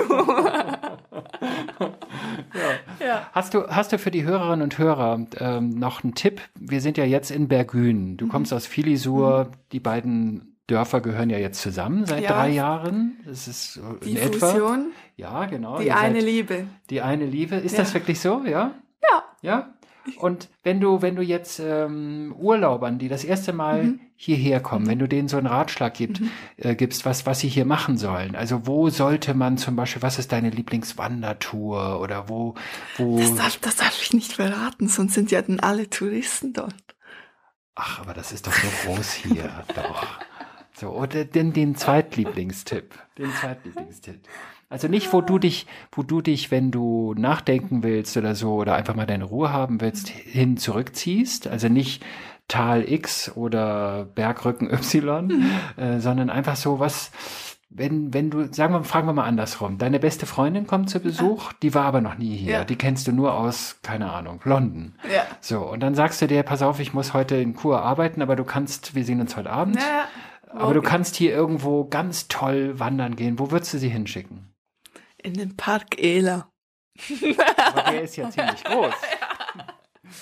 ja. 3.00 3.06
ja. 3.06 3.30
Hast, 3.32 3.52
du, 3.52 3.68
hast 3.68 3.92
du 3.92 3.98
für 3.98 4.10
die 4.10 4.24
Hörerinnen 4.24 4.62
und 4.62 4.78
Hörer 4.78 5.26
ähm, 5.38 5.68
noch 5.70 6.02
einen 6.02 6.14
Tipp? 6.14 6.40
Wir 6.58 6.80
sind 6.80 6.96
ja 6.96 7.04
jetzt 7.04 7.30
in 7.30 7.48
Bergün. 7.48 8.16
Du 8.16 8.24
mhm. 8.26 8.30
kommst 8.30 8.52
aus 8.54 8.66
Filisur. 8.66 9.44
Mhm. 9.44 9.50
Die 9.72 9.80
beiden 9.80 10.56
Dörfer 10.66 11.02
gehören 11.02 11.28
ja 11.28 11.38
jetzt 11.38 11.60
zusammen 11.60 12.06
seit 12.06 12.22
ja. 12.22 12.32
drei 12.32 12.50
Jahren. 12.50 13.20
Das 13.26 13.46
ist 13.48 13.80
die 14.04 14.12
in 14.12 14.32
Fusion. 14.32 14.92
Ja, 15.16 15.44
genau. 15.44 15.78
Die 15.78 15.92
eine 15.92 16.20
Liebe. 16.20 16.66
Die 16.88 17.02
eine 17.02 17.26
Liebe. 17.26 17.56
Ist 17.56 17.72
ja. 17.72 17.78
das 17.78 17.92
wirklich 17.92 18.20
so? 18.20 18.42
Ja. 18.46 18.72
Ja. 19.02 19.24
Ja. 19.42 19.74
Und 20.16 20.48
wenn 20.62 20.80
du, 20.80 21.02
wenn 21.02 21.16
du 21.16 21.22
jetzt 21.22 21.60
ähm, 21.60 22.34
Urlaubern, 22.38 22.98
die 22.98 23.08
das 23.08 23.24
erste 23.24 23.52
Mal 23.52 23.84
mhm. 23.84 24.00
hierher 24.16 24.60
kommen, 24.60 24.86
wenn 24.86 24.98
du 24.98 25.06
denen 25.06 25.28
so 25.28 25.36
einen 25.36 25.46
Ratschlag 25.46 25.94
gibt, 25.94 26.20
mhm. 26.20 26.30
äh, 26.56 26.74
gibst, 26.74 27.04
was, 27.04 27.24
was 27.26 27.40
sie 27.40 27.48
hier 27.48 27.64
machen 27.64 27.96
sollen. 27.98 28.34
Also 28.34 28.66
wo 28.66 28.90
sollte 28.90 29.34
man 29.34 29.58
zum 29.58 29.76
Beispiel, 29.76 30.02
was 30.02 30.18
ist 30.18 30.32
deine 30.32 30.50
Lieblingswandertour 30.50 32.00
oder 32.00 32.28
wo, 32.28 32.54
wo. 32.96 33.18
Das 33.18 33.34
darf, 33.34 33.56
das 33.58 33.76
darf 33.76 34.00
ich 34.02 34.12
nicht 34.12 34.32
verraten, 34.32 34.88
sonst 34.88 35.14
sind 35.14 35.30
ja 35.30 35.42
dann 35.42 35.60
alle 35.60 35.88
Touristen 35.88 36.52
dort. 36.52 36.74
Ach, 37.74 38.00
aber 38.00 38.12
das 38.12 38.32
ist 38.32 38.46
doch 38.46 38.52
so 38.52 38.68
groß 38.84 39.12
hier, 39.12 39.64
doch. 39.74 40.06
So, 40.82 40.88
oder 40.88 41.24
den, 41.24 41.52
den 41.52 41.76
Zweitlieblingstipp. 41.76 42.98
Den 43.16 43.30
Zweitlieblingstipp. 43.30 44.18
Also 44.68 44.88
nicht, 44.88 45.12
wo 45.12 45.20
du 45.20 45.38
dich, 45.38 45.68
wo 45.92 46.02
du 46.02 46.20
dich, 46.20 46.50
wenn 46.50 46.72
du 46.72 47.14
nachdenken 47.16 47.84
willst 47.84 48.16
oder 48.16 48.34
so, 48.34 48.54
oder 48.54 48.74
einfach 48.74 48.96
mal 48.96 49.06
deine 49.06 49.22
Ruhe 49.22 49.52
haben 49.52 49.80
willst, 49.80 50.08
hin 50.08 50.56
zurückziehst. 50.56 51.46
Also 51.46 51.68
nicht 51.68 52.04
Tal 52.48 52.82
X 52.90 53.30
oder 53.36 54.08
Bergrücken 54.12 54.72
Y, 54.72 55.28
mhm. 55.28 55.50
äh, 55.76 56.00
sondern 56.00 56.30
einfach 56.30 56.56
so 56.56 56.80
was, 56.80 57.12
wenn, 57.70 58.12
wenn 58.12 58.30
du, 58.30 58.52
sagen 58.52 58.74
wir, 58.74 58.82
fragen 58.82 59.06
wir 59.06 59.12
mal 59.12 59.26
andersrum. 59.26 59.78
Deine 59.78 60.00
beste 60.00 60.26
Freundin 60.26 60.66
kommt 60.66 60.90
zu 60.90 60.98
Besuch, 60.98 61.52
die 61.62 61.74
war 61.74 61.84
aber 61.84 62.00
noch 62.00 62.18
nie 62.18 62.34
hier. 62.34 62.52
Ja. 62.52 62.64
Die 62.64 62.76
kennst 62.76 63.06
du 63.06 63.12
nur 63.12 63.34
aus, 63.34 63.76
keine 63.82 64.10
Ahnung, 64.10 64.40
London. 64.42 64.96
Ja. 65.14 65.22
So, 65.40 65.60
und 65.60 65.78
dann 65.78 65.94
sagst 65.94 66.20
du 66.22 66.26
dir, 66.26 66.42
pass 66.42 66.60
auf, 66.60 66.80
ich 66.80 66.92
muss 66.92 67.14
heute 67.14 67.36
in 67.36 67.54
Kur 67.54 67.82
arbeiten, 67.82 68.20
aber 68.20 68.34
du 68.34 68.42
kannst, 68.42 68.96
wir 68.96 69.04
sehen 69.04 69.20
uns 69.20 69.36
heute 69.36 69.50
Abend. 69.50 69.76
Ja 69.76 70.08
Aber 70.52 70.74
du 70.74 70.82
kannst 70.82 71.16
hier 71.16 71.32
irgendwo 71.32 71.84
ganz 71.84 72.28
toll 72.28 72.78
wandern 72.78 73.16
gehen. 73.16 73.38
Wo 73.38 73.50
würdest 73.50 73.74
du 73.74 73.78
sie 73.78 73.88
hinschicken? 73.88 74.52
In 75.22 75.34
den 75.34 75.56
Park 75.56 75.98
Ela. 75.98 76.50
Aber 77.56 77.90
der 77.90 78.02
ist 78.02 78.16
ja 78.16 78.30
ziemlich 78.30 78.64
groß. 78.64 78.94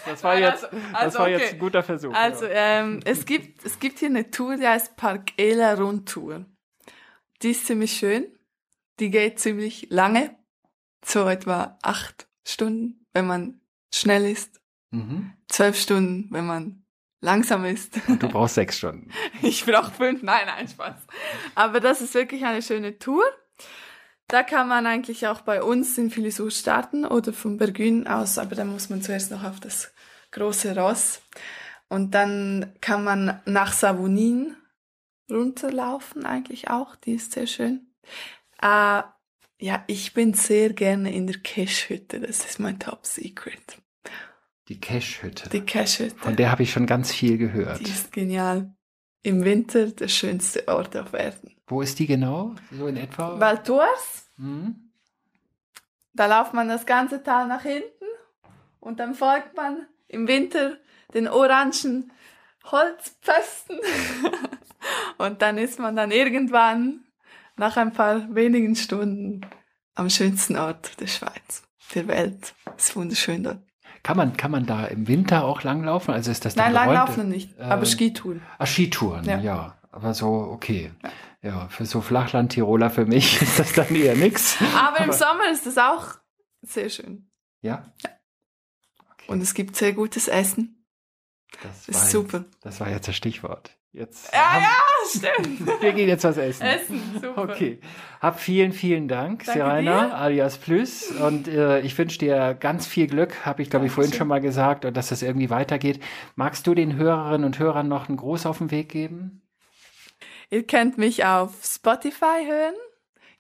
Das 0.07 0.23
war 0.23 0.38
jetzt, 0.38 0.64
das 0.64 0.73
also, 0.93 1.19
war 1.19 1.27
okay. 1.27 1.38
jetzt 1.38 1.53
ein 1.55 1.59
guter 1.59 1.83
Versuch. 1.83 2.14
Also, 2.14 2.47
ja. 2.47 2.81
ähm, 2.81 3.01
es, 3.05 3.27
gibt, 3.27 3.64
es 3.64 3.79
gibt 3.81 3.99
hier 3.99 4.09
eine 4.09 4.31
Tour, 4.31 4.57
die 4.57 4.66
heißt 4.66 4.97
Park 4.97 5.33
Ela 5.37 5.75
Rundtour. 5.75 6.45
Die 7.43 7.51
ist 7.51 7.66
ziemlich 7.66 7.93
schön. 7.93 8.27
Die 9.01 9.11
geht 9.11 9.40
ziemlich 9.40 9.88
lange. 9.90 10.37
So 11.05 11.27
etwa 11.27 11.79
acht 11.83 12.29
Stunden, 12.47 13.07
wenn 13.14 13.27
man 13.27 13.61
schnell 13.93 14.31
ist. 14.31 14.61
Mhm. 14.90 15.33
Zwölf 15.49 15.79
Stunden, 15.81 16.29
wenn 16.31 16.47
man 16.47 16.85
langsam 17.20 17.64
ist. 17.64 17.98
Und 18.09 18.22
du 18.22 18.28
brauchst 18.28 18.54
sechs 18.54 18.78
Stunden. 18.78 19.11
Ich 19.42 19.64
brauche 19.64 19.90
fünf. 19.90 20.22
Nein, 20.22 20.46
nein, 20.46 20.68
Spaß. 20.68 20.96
Aber 21.54 21.80
das 21.80 22.00
ist 22.00 22.14
wirklich 22.14 22.44
eine 22.44 22.62
schöne 22.62 22.98
Tour. 22.98 23.24
Da 24.28 24.42
kann 24.42 24.68
man 24.68 24.87
eigentlich 24.87 25.26
auch 25.26 25.40
bei 25.40 25.62
uns 25.62 25.98
in 25.98 26.11
Filisur 26.11 26.50
starten 26.50 27.04
oder 27.04 27.33
vom 27.33 27.56
Bergün 27.56 28.06
aus, 28.06 28.38
aber 28.38 28.54
da 28.54 28.64
muss 28.64 28.88
man 28.88 29.02
zuerst 29.02 29.33
noch 29.33 29.42
auf 29.42 29.59
das 29.59 29.92
große 30.30 30.76
Ross. 30.78 31.20
Und 31.88 32.14
dann 32.14 32.72
kann 32.80 33.02
man 33.02 33.40
nach 33.46 33.72
Savonin 33.72 34.54
runterlaufen 35.28 36.24
eigentlich 36.24 36.70
auch, 36.70 36.94
die 36.96 37.14
ist 37.14 37.33
sehr 37.33 37.48
schön. 37.48 37.92
Äh, 38.62 39.02
ja, 39.59 39.85
ich 39.88 40.14
bin 40.14 40.35
sehr 40.35 40.72
gerne 40.72 41.12
in 41.12 41.26
der 41.26 41.38
Cache-Hütte, 41.38 42.20
das 42.20 42.44
ist 42.44 42.61
mein 42.61 42.78
Top 42.78 43.06
Secret. 43.06 43.78
Die 44.70 44.80
Cache-Hütte. 44.80 45.50
Die 45.50 45.62
Cache-Hütte. 45.62 46.14
Von 46.16 46.37
der 46.37 46.52
habe 46.52 46.62
ich 46.62 46.70
schon 46.70 46.87
ganz 46.87 47.12
viel 47.12 47.38
gehört. 47.38 47.80
Die 47.80 47.90
ist 47.90 48.12
genial. 48.12 48.72
Im 49.24 49.44
Winter 49.44 49.88
der 49.88 50.06
schönste 50.06 50.66
Ort 50.68 50.96
auf 50.96 51.12
Erden. 51.12 51.56
Wo 51.66 51.83
ist 51.83 51.98
die 51.98 52.06
genau? 52.06 52.54
So 52.70 52.87
in 52.87 52.96
etwa? 52.96 53.38
Val 53.40 53.62
Thors, 53.64 54.30
Hm? 54.37 54.92
da 56.14 56.26
lauft 56.26 56.54
man 56.54 56.68
das 56.68 56.87
ganze 56.87 57.20
Tal 57.22 57.48
nach 57.48 57.62
hinten 57.62 58.04
und 58.78 59.00
dann 59.00 59.14
folgt 59.14 59.56
man 59.56 59.87
im 60.06 60.28
Winter 60.28 60.78
den 61.14 61.26
orangen 61.26 62.12
Holzpfosten 62.64 63.78
und 65.18 65.42
dann 65.42 65.59
ist 65.59 65.80
man 65.80 65.96
dann 65.96 66.12
irgendwann 66.12 67.04
nach 67.56 67.76
ein 67.76 67.92
paar 67.92 68.33
wenigen 68.35 68.76
Stunden 68.76 69.40
am 69.94 70.09
schönsten 70.11 70.56
Ort 70.56 71.00
der 71.00 71.09
Schweiz, 71.09 71.64
der 71.94 72.06
Welt. 72.06 72.54
ist 72.76 72.94
wunderschön 72.96 73.42
dort. 73.42 73.62
Kann 74.02 74.16
man, 74.16 74.36
kann 74.36 74.50
man 74.50 74.66
da 74.66 74.86
im 74.86 75.08
Winter 75.08 75.44
auch 75.44 75.62
langlaufen? 75.62 76.14
Also 76.14 76.30
ist 76.30 76.44
das 76.44 76.54
dann 76.54 76.72
Nein, 76.72 76.74
langlaufen 76.74 77.28
nicht, 77.28 77.58
aber 77.60 77.82
Ähm, 77.82 77.86
Skitouren. 77.86 78.42
Ah, 78.58 78.66
Skitouren, 78.66 79.24
ja. 79.24 79.38
Ja. 79.40 79.78
Aber 79.92 80.14
so, 80.14 80.28
okay. 80.28 80.92
Ja. 81.42 81.68
für 81.68 81.84
so 81.86 82.00
Flachland-Tiroler 82.00 82.90
für 82.90 83.06
mich 83.06 83.40
ist 83.42 83.58
das 83.58 83.72
dann 83.72 83.94
eher 83.94 84.16
nix. 84.16 84.56
Aber 84.76 85.00
im 85.04 85.12
Sommer 85.12 85.50
ist 85.52 85.66
das 85.66 85.76
auch 85.78 86.14
sehr 86.62 86.88
schön. 86.88 87.30
Ja? 87.62 87.92
Okay, 88.02 89.26
Und 89.28 89.40
es 89.42 89.54
gibt 89.54 89.76
sehr 89.76 89.92
gutes 89.92 90.28
Essen. 90.28 90.84
das, 91.62 91.86
Das 91.86 92.04
ist 92.04 92.10
super. 92.10 92.38
Jetzt, 92.38 92.64
das 92.64 92.80
war 92.80 92.88
jetzt 92.90 93.08
das 93.08 93.16
Stichwort. 93.16 93.76
Jetzt 93.92 94.33
Ja, 94.33 94.53
haben- 94.53 94.62
ja, 94.62 95.33
stimmt. 95.42 95.66
wir 95.83 95.92
gehen 95.92 96.09
jetzt 96.09 96.22
was 96.24 96.37
essen. 96.37 96.62
Essen, 96.62 97.03
super. 97.20 97.42
Okay. 97.42 97.81
Hab 98.20 98.38
vielen, 98.38 98.72
vielen 98.72 99.09
Dank, 99.09 99.44
Danke 99.44 99.83
dir. 99.83 100.14
alias 100.14 100.59
Plus. 100.59 101.11
Und 101.11 101.48
äh, 101.48 101.81
ich 101.81 101.98
wünsche 101.98 102.18
dir 102.18 102.55
ganz 102.55 102.87
viel 102.87 103.09
Glück, 103.09 103.44
habe 103.44 103.62
ich, 103.62 103.70
glaube 103.70 103.87
ich, 103.87 103.92
vorhin 103.92 104.12
schon 104.12 104.29
mal 104.29 104.40
gesagt, 104.40 104.85
und 104.85 104.96
dass 104.96 105.09
das 105.09 105.22
irgendwie 105.22 105.50
weitergeht. 105.50 106.00
Magst 106.37 106.66
du 106.68 106.74
den 106.74 106.94
Hörerinnen 106.96 107.44
und 107.44 107.59
Hörern 107.59 107.88
noch 107.88 108.09
einen 108.09 108.16
Gruß 108.16 108.46
auf 108.46 108.59
den 108.59 108.70
Weg 108.70 108.90
geben? 108.90 109.42
Ihr 110.50 110.64
könnt 110.66 110.96
mich 110.98 111.24
auf 111.24 111.64
Spotify 111.64 112.44
hören, 112.46 112.74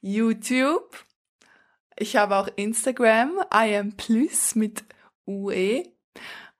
YouTube. 0.00 1.04
Ich 1.96 2.16
habe 2.16 2.36
auch 2.36 2.48
Instagram, 2.56 3.32
I 3.54 3.76
am 3.76 3.92
plus 3.96 4.54
mit 4.56 4.84
UE. 5.26 5.84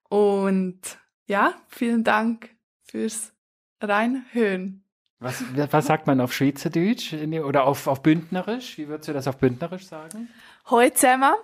Und 0.09 0.81
ja, 1.27 1.55
vielen 1.69 2.05
Dank 2.05 2.51
fürs 2.85 3.33
Reinhören. 3.81 4.85
Was, 5.19 5.45
was 5.55 5.87
sagt 5.87 6.07
man 6.07 6.21
auf 6.21 6.33
Schweizerdeutsch 6.33 7.13
oder 7.13 7.65
auf, 7.65 7.87
auf 7.87 8.03
Bündnerisch? 8.03 8.79
Wie 8.79 8.89
würdest 8.89 9.09
du 9.09 9.13
das 9.13 9.29
auf 9.29 9.37
Bündnerisch 9.37 9.87
sagen? 9.87 10.31
Hallo 10.65 10.89
zusammen. 10.91 11.35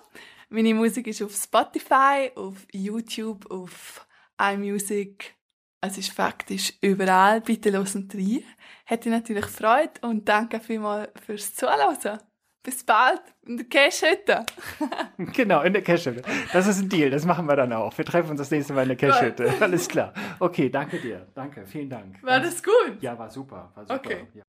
Meine 0.49 0.75
Musik 0.75 1.07
ist 1.09 1.23
auf 1.23 1.35
Spotify, 1.35 2.31
auf 2.35 2.67
YouTube, 2.73 3.51
auf 3.51 4.07
iMusic. 4.41 5.35
Es 5.83 5.99
ist 5.99 6.11
faktisch 6.11 6.73
überall. 6.81 7.43
Bitte 7.43 7.71
losen 7.71 8.09
rein. 8.13 8.45
Hätte 8.85 9.11
natürlich 9.11 9.47
Freude 9.47 10.01
und 10.03 10.27
danke 10.27 10.61
vielmals 10.61 11.11
fürs 11.25 11.55
Zuhören. 11.55 12.21
Bis 12.67 12.83
bald 12.83 13.21
in 13.47 13.59
der 13.59 13.67
Cash-Hütte. 13.67 14.45
Genau, 15.35 15.63
in 15.63 15.73
der 15.73 15.83
Cashhütte. 15.83 16.23
Das 16.53 16.67
ist 16.67 16.83
ein 16.83 16.89
Deal, 16.89 17.11
das 17.11 17.25
machen 17.25 17.47
wir 17.47 17.55
dann 17.55 17.73
auch. 17.73 17.97
Wir 17.97 18.05
treffen 18.05 18.31
uns 18.31 18.41
das 18.41 18.51
nächste 18.51 18.73
Mal 18.73 18.83
in 18.83 18.89
der 18.89 18.97
Cashhütte. 18.97 19.53
Alles 19.61 19.87
klar. 19.87 20.13
Okay, 20.41 20.69
danke 20.69 20.99
dir. 20.99 21.29
Danke, 21.33 21.65
vielen 21.65 21.89
Dank. 21.89 22.21
War 22.23 22.41
das 22.41 22.61
gut? 22.65 23.01
Ja, 23.01 23.17
war 23.17 23.31
super. 23.31 23.71
War 23.77 23.85
super. 23.85 23.95
Okay. 23.95 24.27
Ja. 24.35 24.43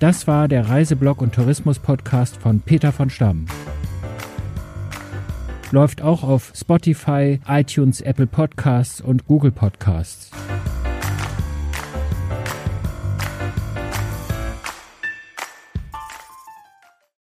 Das 0.00 0.26
war 0.26 0.48
der 0.48 0.66
Reiseblog 0.66 1.20
und 1.20 1.34
Tourismus 1.34 1.78
Podcast 1.78 2.38
von 2.38 2.62
Peter 2.62 2.92
von 2.92 3.10
Stamm. 3.10 3.44
Läuft 5.70 6.00
auch 6.00 6.22
auf 6.22 6.52
Spotify, 6.56 7.40
iTunes, 7.46 8.00
Apple 8.00 8.26
Podcasts 8.26 9.02
und 9.02 9.26
Google 9.26 9.52
Podcasts. 9.52 10.30